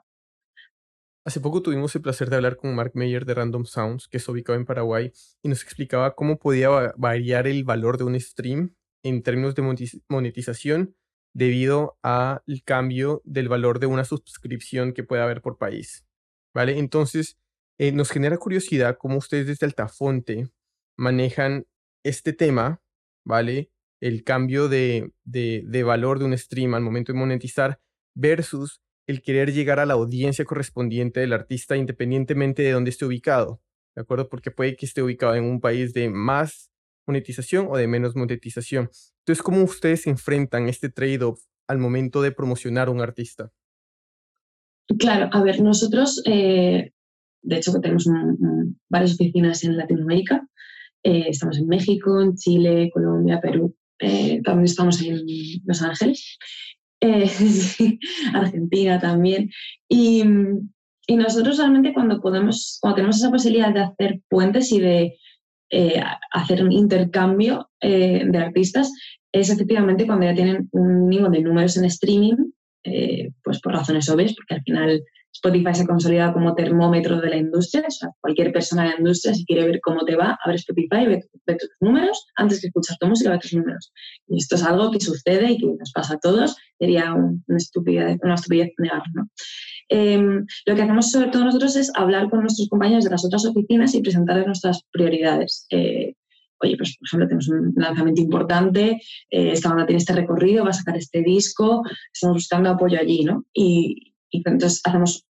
[1.25, 4.27] Hace poco tuvimos el placer de hablar con Mark Meyer de Random Sounds, que es
[4.27, 5.11] ubicado en Paraguay,
[5.41, 10.95] y nos explicaba cómo podía variar el valor de un stream en términos de monetización
[11.33, 16.05] debido al cambio del valor de una suscripción que puede haber por país.
[16.53, 16.77] ¿Vale?
[16.77, 17.39] Entonces,
[17.79, 20.49] eh, nos genera curiosidad cómo ustedes desde Altafonte
[20.97, 21.65] manejan
[22.03, 22.81] este tema,
[23.25, 23.71] ¿vale?
[24.03, 27.79] El cambio de, de, valor de un stream al momento de monetizar
[28.13, 33.61] versus el querer llegar a la audiencia correspondiente del artista independientemente de dónde esté ubicado,
[33.95, 34.27] ¿de acuerdo?
[34.27, 36.69] Porque puede que esté ubicado en un país de más
[37.07, 38.89] monetización o de menos monetización.
[39.19, 41.39] Entonces, ¿cómo ustedes enfrentan este trade-off
[41.69, 43.53] al momento de promocionar un artista?
[44.99, 46.91] Claro, a ver, nosotros, eh,
[47.41, 48.05] de hecho, tenemos
[48.89, 50.45] varias oficinas en Latinoamérica.
[51.03, 53.77] Eh, estamos en México, en Chile, Colombia, Perú.
[53.99, 55.25] Eh, también estamos en
[55.65, 56.37] Los Ángeles.
[58.33, 59.49] Argentina también.
[59.89, 60.23] Y,
[61.05, 65.17] y, nosotros realmente cuando podemos, cuando tenemos esa posibilidad de hacer puentes y de
[66.31, 68.91] hacer un intercambio de artistas,
[69.33, 72.51] es efectivamente cuando ya tienen un mínimo de números en streaming,
[72.85, 75.03] eh, pues por razones obvias, porque al final
[75.33, 77.85] Spotify se consolida como termómetro de la industria.
[77.87, 81.07] O sea, cualquier persona de la industria, si quiere ver cómo te va, abre Spotify,
[81.07, 83.91] ve, ve tus números, antes que escuchar tu música, ve tus números.
[84.27, 86.55] Y esto es algo que sucede y que nos pasa a todos.
[86.79, 88.35] Sería una estupidez, una
[88.77, 89.03] negarlo.
[89.13, 89.29] ¿no?
[89.89, 93.45] Em, lo que hacemos sobre todo nosotros es hablar con nuestros compañeros de las otras
[93.45, 95.65] oficinas y presentarles nuestras prioridades.
[95.71, 96.13] Eh,
[96.61, 100.69] oye, pues por ejemplo, tenemos un lanzamiento importante, eh, esta banda tiene este recorrido, va
[100.69, 103.45] a sacar este disco, estamos buscando apoyo allí, ¿no?
[103.53, 104.12] Y,
[104.43, 105.25] entonces hacemos,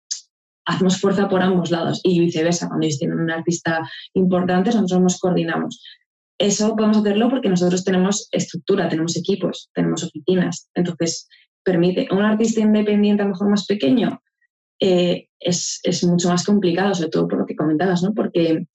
[0.66, 5.20] hacemos fuerza por ambos lados y viceversa, cuando ellos tienen un artista importante, nosotros nos
[5.20, 5.84] coordinamos.
[6.38, 11.28] Eso podemos hacerlo porque nosotros tenemos estructura, tenemos equipos, tenemos oficinas, entonces
[11.64, 14.22] permite un artista independiente a lo mejor más pequeño,
[14.80, 18.14] eh, es, es, mucho más complicado, sobre todo por lo que comentabas, ¿no?
[18.14, 18.66] Porque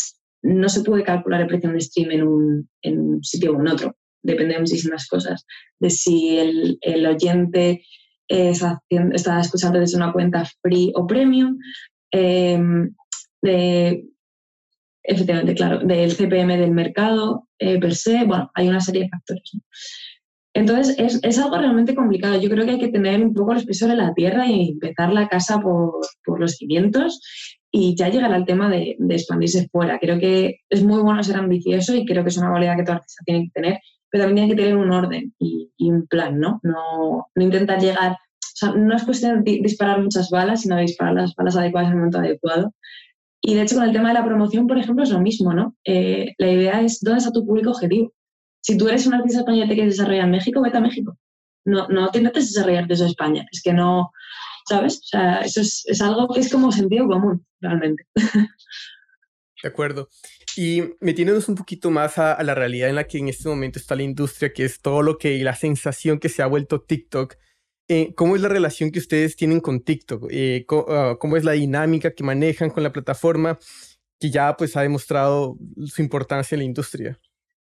[0.42, 3.60] no se puede calcular el precio de un stream en un, en un sitio o
[3.60, 3.96] en otro.
[4.22, 5.44] Depende de muchísimas cosas.
[5.78, 7.84] De si el, el oyente
[8.28, 11.58] está escuchando desde una cuenta free o premium,
[12.10, 12.94] em,
[15.02, 19.52] efectivamente, claro, del CPM del mercado eh, per se, bueno, hay una serie de factores.
[20.54, 22.40] Entonces, es, es, algo realmente complicado.
[22.40, 25.12] Yo creo que hay que tener un poco los pies sobre la tierra y empezar
[25.12, 25.92] la casa por,
[26.24, 27.20] por los cimientos
[27.70, 29.98] y ya llegará el tema de, expandirse fuera.
[29.98, 32.96] Creo que es muy bueno ser ambicioso y creo que es una cualidad que todo
[32.96, 33.78] artista tiene que tener,
[34.10, 36.60] pero también tiene que tener un orden y, un plan, ¿no?
[36.62, 37.28] ¿no?
[37.34, 38.16] No intentar llegar, o
[38.54, 41.92] sea, no es cuestión de disparar muchas balas, sino de disparar las balas adecuadas en
[41.92, 42.74] el momento adecuado.
[43.40, 45.76] Y de hecho con el tema de la promoción, por ejemplo, es lo mismo, ¿no?
[45.84, 48.12] Eh, la idea es dónde está tu público objetivo.
[48.60, 51.16] Si tú eres un artista español y te quieres desarrollar en México, vete a México.
[51.64, 53.46] No, no te intentes desarrollar desde España.
[53.52, 54.10] Es que no,
[54.68, 54.98] ¿sabes?
[54.98, 58.06] O sea, eso es, algo que es como sentido común, realmente.
[59.62, 60.08] De acuerdo.
[60.60, 63.94] Y metiéndonos un poquito más a, la realidad en la que en este momento está
[63.94, 67.36] la industria, que es todo lo que, la sensación que se ha vuelto TikTok,
[67.86, 70.26] eh, ¿cómo es la relación que ustedes tienen con TikTok?
[70.32, 73.56] Eh, ah, ¿cómo, es la dinámica que manejan con la plataforma
[74.18, 75.56] que ya pues ha demostrado
[75.86, 77.20] su importancia en la industria?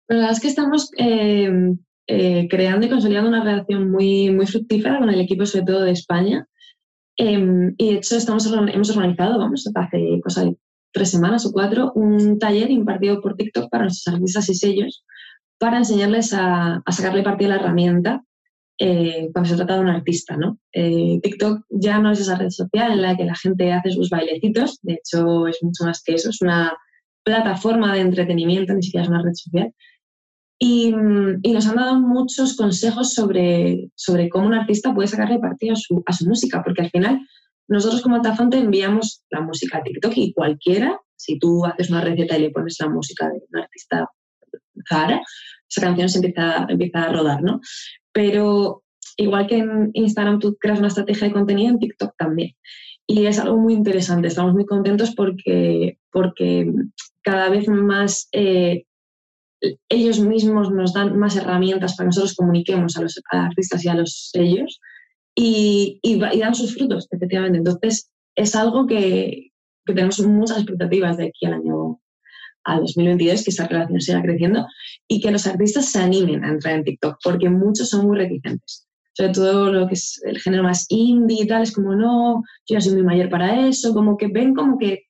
[0.08, 1.78] La verdad es que estamos em,
[2.08, 5.92] eh, creando y consolidando una relación muy, muy fructífera con el equipo, sobre todo de
[5.92, 6.46] España.
[7.16, 10.56] Em, y de hecho estamos, hemos organizado, vamos, hace cosa de
[10.92, 15.04] tres semanas o cuatro, un taller impartido por TikTok para nuestros artistas y sellos
[15.58, 18.24] para enseñarles a, sacarle partido a la herramienta
[18.78, 20.36] eh, cuando se trata de un artista.
[20.36, 20.58] ¿no?
[20.72, 24.10] Eh, TikTok ya no es esa red social en la que la gente hace sus
[24.10, 26.76] bailecitos, de hecho es mucho más que eso, es una
[27.24, 29.72] plataforma de entretenimiento, ni siquiera es una red social.
[30.58, 35.76] Y, nos han dado muchos consejos sobre, sobre cómo un artista puede sacarle partido a
[35.76, 37.20] su, a su música, porque al final
[37.68, 42.36] nosotros como Altafonte enviamos la música a TikTok y cualquiera, si tú haces una receta
[42.36, 44.08] y le pones la música de un artista
[44.88, 45.22] Zara,
[45.68, 47.60] esa canción se empieza, empieza a rodar, ¿no?
[48.12, 48.82] Pero
[49.16, 52.52] igual que en Instagram tú creas una estrategia de contenido, en TikTok también.
[53.06, 56.70] Y es algo muy interesante, estamos muy contentos porque, porque
[57.22, 58.84] cada vez más eh,
[59.88, 63.94] ellos mismos nos dan más herramientas para que nosotros comuniquemos a los artistas y a
[63.94, 64.80] los sellos
[65.34, 67.58] y, y, dan sus frutos, efectivamente.
[67.58, 69.50] Entonces, es algo que,
[69.84, 72.00] que, tenemos muchas expectativas de aquí al año
[72.64, 74.66] al 2022, que esta relación siga creciendo
[75.08, 78.86] y que los artistas se animen a entrar en TikTok, porque muchos son muy reticentes.
[79.14, 82.74] Sobre todo lo que es el género más indie y tal, es como, no, yo
[82.74, 85.02] ya soy muy mayor para eso, como que ven como que,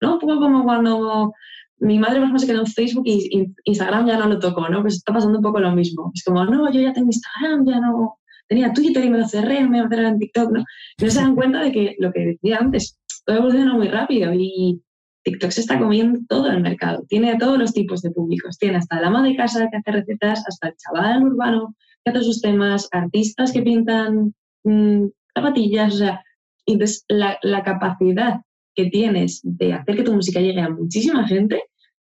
[0.00, 0.14] ¿no?
[0.14, 1.32] Un poco como cuando
[1.80, 4.82] mi madre, por ejemplo, se quedó en Facebook y, Instagram ya no lo tocó, ¿no?
[4.82, 6.12] Pues está pasando un poco lo mismo.
[6.14, 8.18] Es como, no, yo ya tengo Instagram, ya no.
[8.50, 10.64] Tenía Twitter y me lo cerré, me lo cerré en TikTok, ¿no?
[11.00, 14.82] No se dan cuenta de que lo que decía antes, todo evoluciona muy rápido y
[15.22, 17.04] TikTok se está comiendo todo el mercado.
[17.08, 18.58] Tiene todos los tipos de públicos.
[18.58, 22.24] Tiene hasta la ama de casa que hace recetas, hasta el chaval urbano que hace
[22.24, 24.34] sus temas, artistas que pintan
[24.64, 25.94] mmm, zapatillas.
[25.94, 26.24] O sea,
[26.66, 28.40] entonces la, la capacidad
[28.74, 31.62] que tienes de hacer que tu música llegue a muchísima gente,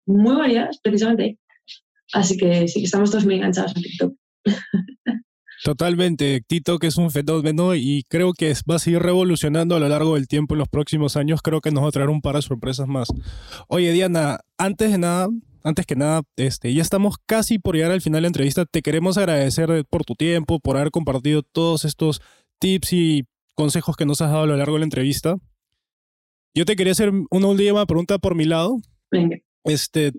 [0.08, 1.38] muy variadas precisamente.
[2.12, 4.16] Así que sí estamos todos muy enganchados a TikTok.
[5.64, 10.16] Totalmente, TikTok es un fenómeno y creo que va a seguir revolucionando a lo largo
[10.16, 11.42] del tiempo en los próximos años.
[11.42, 13.08] Creo que nos va a traer un par de sorpresas más.
[13.70, 15.30] Oye, Diana, antes de nada,
[15.64, 18.66] antes que nada, este, ya estamos casi por llegar al final de la entrevista.
[18.66, 22.22] Te queremos agradecer por tu tiempo, por haber compartido todos estos
[22.60, 23.24] tips y
[23.56, 25.38] consejos que nos has dado a lo largo de la entrevista.
[26.54, 28.80] Yo te quería hacer una última pregunta por mi lado.
[29.10, 29.38] Venga.
[29.64, 30.12] Este,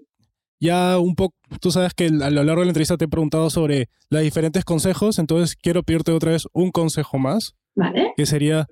[0.65, 3.51] ya un poco, tú sabes que a lo largo de la entrevista te he preguntado
[3.51, 8.13] sobre los diferentes consejos, entonces quiero pedirte otra vez un consejo más, Vale.
[8.17, 8.67] que sería,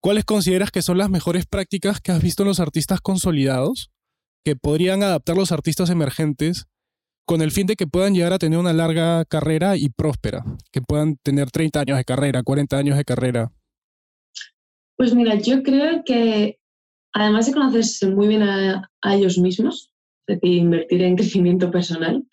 [0.00, 3.90] ¿cuáles consideras que son las mejores prácticas que has visto en los artistas consolidados
[4.44, 6.66] que podrían adaptar los artistas emergentes
[7.24, 10.82] con el fin de que puedan llegar a tener una larga carrera y próspera, que
[10.82, 13.52] puedan tener 30 años de carrera, 40 años de carrera?
[14.96, 16.58] Pues mira, yo creo que
[17.12, 19.91] además de conocerse muy bien a, a ellos mismos,
[20.26, 22.24] decir, invertir en crecimiento personal,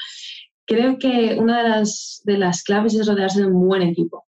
[0.66, 4.26] creo que una de las, de las claves es rodearse de un buen equipo.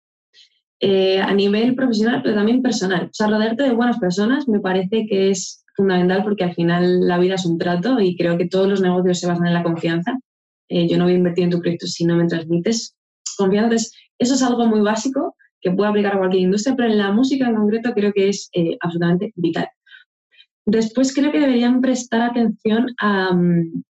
[0.78, 3.06] Eh, a nivel profesional, pero también personal.
[3.06, 7.18] O sea, rodearte de buenas personas me parece que es fundamental porque al final la
[7.18, 10.18] vida es un trato y creo que todos los negocios se basan en la confianza.
[10.68, 12.94] Eh, yo no voy a invertir en tu proyecto si no me transmites
[13.38, 13.68] confianza.
[13.68, 17.10] Entonces, eso es algo muy básico que puede aplicar a cualquier industria, pero en la
[17.10, 19.68] música en concreto creo que es eh, absolutamente vital.
[20.66, 23.82] Después creo que deberían prestar atención a, mm,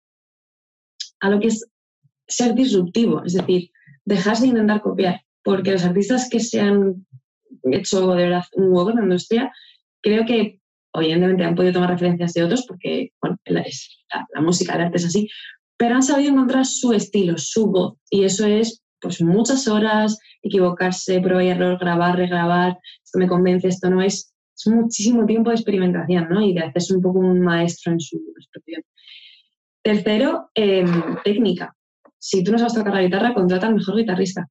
[1.21, 1.65] a lo que es
[2.27, 3.71] ser disruptivo, es decir,
[4.03, 7.05] dejarse de intentar copiar, porque los artistas que se han
[7.63, 9.51] hecho de verdad un huevo en la industria,
[10.01, 10.59] creo que
[10.93, 13.63] evidentemente han podido tomar referencias de otros, porque bueno, la,
[14.33, 15.27] la, música, el arte es así,
[15.77, 21.19] pero han sabido encontrar su estilo, su voz, y eso es pues muchas horas, equivocarse,
[21.21, 25.57] prueba y error, grabar, regrabar, esto me convence, esto no es, es muchísimo tiempo de
[25.57, 26.41] experimentación ¿no?
[26.41, 28.81] y de hacerse un poco un maestro en su expresión.
[29.83, 30.85] Tercero, eh,
[31.23, 31.75] técnica.
[32.17, 34.47] Si tú no sabes tocar la guitarra, contrata al mejor guitarrista,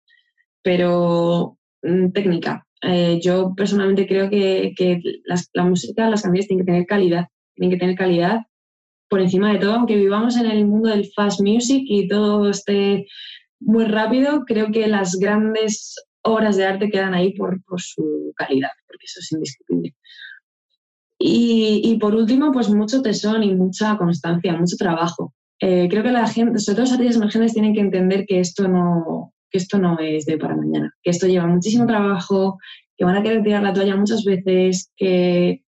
[0.63, 2.67] pero mm, técnica.
[2.83, 4.73] Eh, yo personalmente creo que,
[5.25, 8.41] las, la música, las canciones tienen que tener calidad, tienen que tener calidad
[9.09, 13.07] por encima de todo, aunque vivamos en el mundo del fast music y todo esté
[13.59, 18.71] muy rápido, creo que las grandes obras de arte quedan ahí por su calidad,
[19.05, 19.95] eso es indiscutible.
[21.19, 25.33] Y, y, por último, pues mucho tesón y mucha constancia, mucho trabajo.
[25.61, 28.69] Eh, creo que la gente, sobre todo los artistas emergentes, tienen que entender que esto
[28.69, 32.59] no, que esto no es de para mañana, que esto lleva muchísimo trabajo,
[32.97, 35.63] que van a querer tirar la toalla muchas veces, que,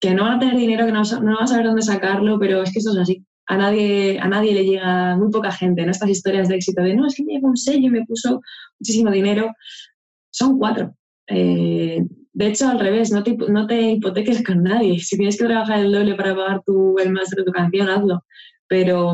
[0.00, 2.62] que no van a tener dinero, que no, no van a saber dónde sacarlo, pero
[2.62, 3.24] es que esto es así.
[3.46, 5.90] A nadie, a nadie le llega, muy poca gente, ¿no?
[5.90, 8.40] Estas historias de éxito de, no, es que me llegó un sello y me puso
[8.78, 9.52] muchísimo dinero.
[10.30, 10.94] Son cuatro.
[11.26, 12.04] Eh,
[12.38, 15.00] de hecho, al revés, no te, no te hipoteques con nadie.
[15.00, 18.24] Si tienes que trabajar el doble para pagar tu, el máster de tu canción, hazlo.
[18.68, 19.12] Pero,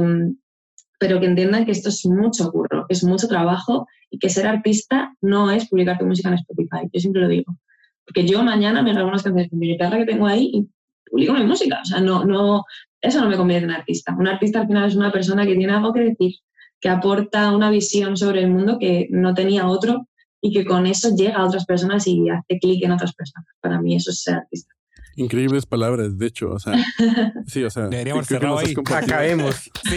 [0.98, 4.46] pero que entiendan que esto es mucho curro, que es mucho trabajo y que ser
[4.46, 6.86] artista no es publicar tu música en Spotify.
[6.92, 7.56] Yo siempre lo digo.
[8.04, 10.68] Porque yo mañana me grabo unas canciones con mi guitarra que tengo ahí y
[11.10, 11.80] publico mi música.
[11.80, 12.64] O sea, no, no,
[13.00, 14.14] eso no me convierte en artista.
[14.18, 16.34] Un artista al final es una persona que tiene algo que decir,
[16.78, 20.08] que aporta una visión sobre el mundo que no tenía otro
[20.44, 23.48] y que con eso llega a otras personas y hace clic en otras personas.
[23.62, 24.74] Para mí eso es ser artista.
[25.16, 26.74] Increíbles palabras, de hecho, o sea,
[27.46, 28.74] sí, o sea, deberíamos cerrar ahí.
[28.92, 29.54] Acabemos.
[29.54, 29.96] Sí,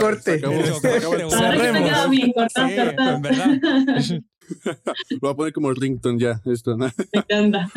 [0.00, 0.40] Corte.
[0.40, 2.10] Cerremos.
[2.10, 3.60] Bien, sí, en verdad.
[5.10, 6.86] Lo voy a poner como rington ya, esto, ¿no?
[7.12, 7.70] Me encanta.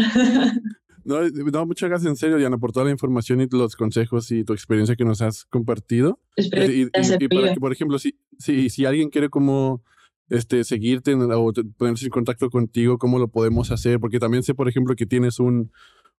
[1.03, 4.43] No, no, muchas gracias en serio, Diana, por toda la información y los consejos y
[4.43, 6.19] tu experiencia que nos has compartido.
[6.35, 6.89] Espero y, y,
[7.19, 9.83] y para que, por ejemplo, si, si, si alguien quiere como
[10.31, 13.99] este, seguirte en- o ponerse en contacto contigo, ¿cómo lo podemos hacer?
[13.99, 15.71] Porque también sé, por ejemplo, que tienes un,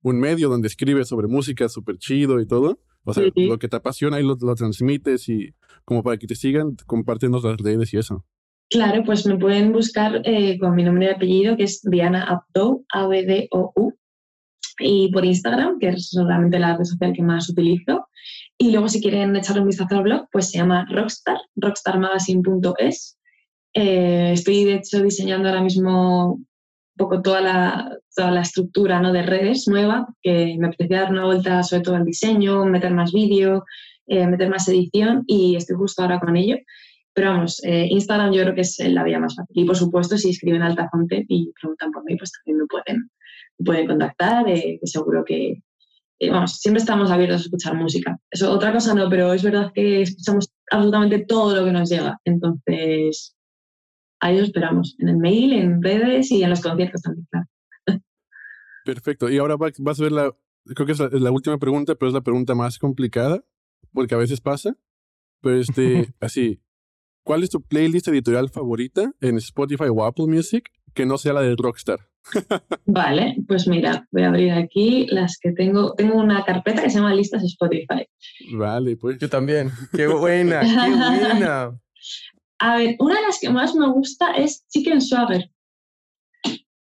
[0.02, 2.78] un medio donde escribes sobre música súper chido y todo.
[3.04, 3.46] O sea, Sí.
[3.46, 5.54] lo que te apasiona y lo, lo transmites y
[5.84, 8.24] como para que te sigan, compártenos las redes y eso.
[8.70, 12.84] Claro, pues me pueden buscar eh, con mi nombre y apellido, que es Diana Abdou,
[12.92, 13.92] A-B-D-O-U,
[14.78, 18.06] y por Instagram, que es realmente la red social que más utilizo.
[18.58, 23.18] Y luego, si quieren echarle un vistazo al blog, pues se llama Rockstar, rockstarmagazine.es.
[23.74, 26.46] Eh, estoy, de hecho, diseñando ahora mismo un
[26.96, 29.12] poco toda la, toda la estructura ¿no?
[29.12, 33.12] de redes nueva, que me apetecía dar una vuelta sobre todo al diseño, meter más
[33.12, 33.64] vídeo,
[34.06, 36.56] eh, meter más edición, y estoy justo ahora con ello.
[37.14, 39.54] Pero vamos, eh, Instagram yo creo que es la vía más fácil.
[39.58, 43.10] Y por supuesto, si escriben Altafonte y preguntan por mí, pues también me pueden,
[43.58, 45.62] me pueden contactar, eh, seguro que,
[46.30, 48.18] vamos, siempre estamos abiertos a escuchar música.
[48.30, 52.18] Eso, otra cosa no, pero es verdad que escuchamos absolutamente todo lo que nos llega.
[52.24, 53.34] Entonces,
[54.22, 57.46] ahí lo esperamos, en el mail, en redes y en los conciertos también, claro.
[58.84, 59.28] Perfecto.
[59.28, 60.32] Y ahora vas a ver la,
[60.74, 63.44] creo que es la, última pregunta, pero es la pregunta más complicada,
[63.92, 64.76] porque a veces pasa.
[65.40, 66.60] Pero este, así,
[67.24, 71.42] ¿cuál es tu playlist editorial favorita en Spotify o Apple Music que no sea la
[71.42, 72.08] de Rockstar?
[72.86, 75.94] vale, pues mira, voy a abrir aquí las que tengo.
[75.94, 78.06] Tengo una carpeta que se llama Listas Spotify.
[78.54, 79.18] Vale, pues.
[79.18, 79.72] Yo también.
[79.92, 80.66] Qué buena, qué
[81.30, 81.80] buena.
[82.64, 85.50] A ver, una de las que más me gusta es Chicken Swagger.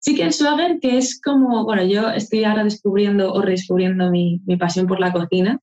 [0.01, 4.87] Chicken Swagger, que es como, bueno, yo estoy ahora descubriendo o redescubriendo mi, mi pasión
[4.87, 5.61] por la cocina.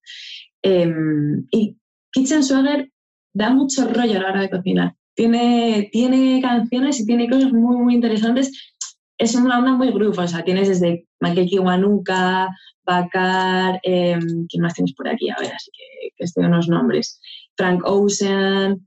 [0.63, 1.77] Em, y
[2.13, 2.91] Kitchen Swagger
[3.35, 4.95] da mucho rollo a la hora de cocinar.
[5.15, 8.73] Tiene, tiene canciones y tiene cosas muy, muy interesantes.
[9.19, 12.49] Es una onda muy groove, o sea, tienes desde Makeki Wanuka,
[12.85, 15.29] Bakar, eh, ¿quién más tienes por aquí?
[15.29, 17.21] A ver, así que, que estoy unos nombres.
[17.61, 18.87] Frank Ocean,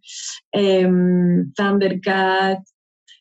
[0.51, 2.59] em, Thundercat,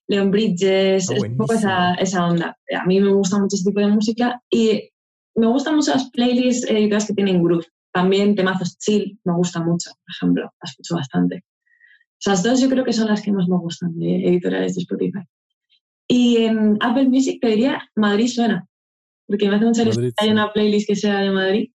[0.08, 2.56] Leon Bridges, es un poco esa, esa, onda.
[2.74, 4.88] A mí me gusta mucho ese tipo de música y
[5.34, 7.66] me gustan mucho las playlists editadas que tienen groove.
[7.92, 11.44] También temazos chill me gusta mucho, por ejemplo, las escucho bastante.
[12.18, 15.20] Esas dos yo creo que son las que más me gustan de editoriales de Spotify.
[16.08, 18.66] Y en Apple Music te diría Madrid suena,
[19.26, 21.70] porque me hace mucha ilusión que hay una playlist que sea de Madrid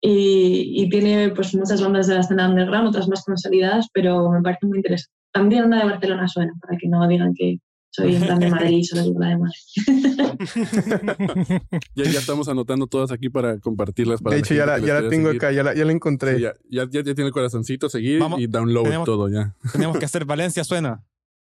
[0.00, 4.40] y, y, tiene pues muchas bandas de la escena underground, otras más consolidadas, pero me
[4.40, 5.12] parece muy interesante.
[5.32, 7.58] También una de Barcelona suena, para que no digan que
[7.92, 9.58] soy en plan de Madrid, solo digo la de Madrid.
[11.96, 14.22] ya, ya, estamos anotando todas aquí para compartirlas.
[14.22, 16.40] Para de hecho, ya la, ya la tengo acá, ya la, ya la encontré.
[16.40, 19.56] ya, ya, ya, tiene el corazoncito, seguir y download todo ya.
[19.72, 21.02] Tenemos que hacer Valencia suena.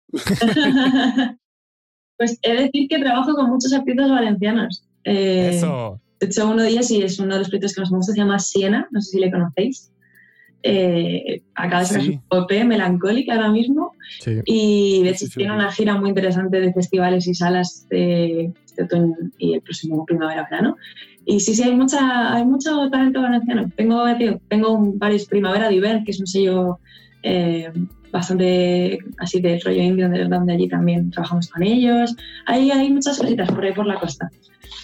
[2.17, 4.89] pues he de decir que trabajo con muchos artistas valencianos.
[5.03, 6.01] Eh, Eso.
[6.21, 8.19] De hecho, uno de ellos, y es uno de los proyectos que me gusta, se
[8.19, 9.91] llama Siena, no sé si le conocéis.
[10.63, 12.21] Eh, acaba de ser sí.
[12.29, 13.93] OP melancólica ahora mismo.
[14.45, 19.15] Y de hecho tiene una gira muy interesante de festivales y salas de este otoño
[19.39, 20.77] y el próximo primavera-verano.
[21.25, 23.71] Y sí, sí, hay, mucha, hay mucho talento valenciano.
[23.77, 24.05] Tengo,
[24.49, 26.79] tengo varios Primavera Diver, que es un sello
[27.23, 27.73] eh,
[28.17, 32.15] bastante así de rollo indio, donde allí también trabajamos con ellos.
[32.47, 34.31] Hay, hay muchas cositas por ahí por la costa.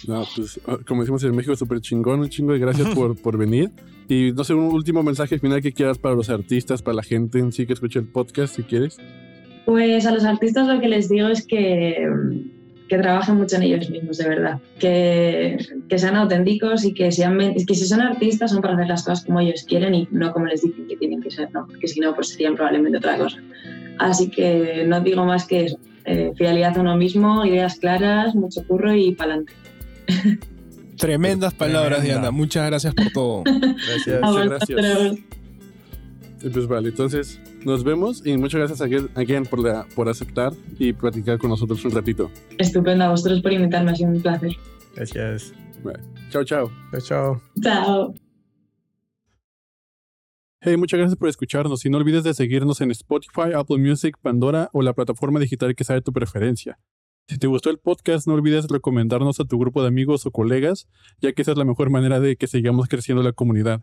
[0.07, 3.71] No, pues, como decimos en México, súper chingón, un chingo de gracias por, por venir.
[4.07, 7.39] Y no sé, un último mensaje final que quieras para los artistas, para la gente
[7.39, 8.97] en sí que escucha el podcast, si quieres.
[9.65, 12.05] Pues a los artistas lo que les digo es que,
[12.87, 14.59] que trabajen mucho en ellos mismos, de verdad.
[14.79, 15.57] Que,
[15.89, 19.25] que sean auténticos y que, sean, que si son artistas son para hacer las cosas
[19.25, 21.65] como ellos quieren y no como les dicen que tienen que ser, ¿no?
[21.67, 23.37] Porque si no, pues serían probablemente otra cosa.
[23.99, 25.79] Así que no digo más que eso.
[26.05, 29.53] Eh, fidelidad a uno mismo, ideas claras, mucho curro y pa'lante.
[30.97, 32.21] Tremendas palabras, Tremenda.
[32.21, 32.31] Diana.
[32.31, 33.43] Muchas gracias por todo.
[33.43, 34.21] Gracias,
[34.67, 35.42] muchas
[36.51, 40.91] Pues vale, entonces nos vemos y muchas gracias a again por, la, por aceptar y
[40.91, 42.29] platicar con nosotros un ratito.
[42.57, 44.51] Estupendo, a vosotros por invitarme, ha sido un placer.
[44.93, 45.53] Gracias.
[45.83, 45.99] Vale.
[46.29, 46.69] Chao, chao.
[46.91, 47.41] Chao, chao.
[47.61, 48.13] Chao.
[50.59, 54.69] Hey, muchas gracias por escucharnos y no olvides de seguirnos en Spotify, Apple Music, Pandora
[54.73, 56.77] o la plataforma digital que sea de tu preferencia.
[57.27, 60.87] Si te gustó el podcast, no olvides recomendarnos a tu grupo de amigos o colegas,
[61.21, 63.81] ya que esa es la mejor manera de que sigamos creciendo la comunidad.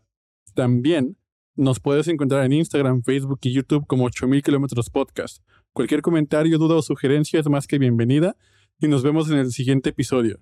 [0.54, 1.16] También
[1.61, 5.44] nos puedes encontrar en Instagram, Facebook y YouTube como 8000 kilómetros podcast.
[5.74, 8.34] Cualquier comentario, duda o sugerencia es más que bienvenida
[8.80, 10.40] y nos vemos en el siguiente episodio.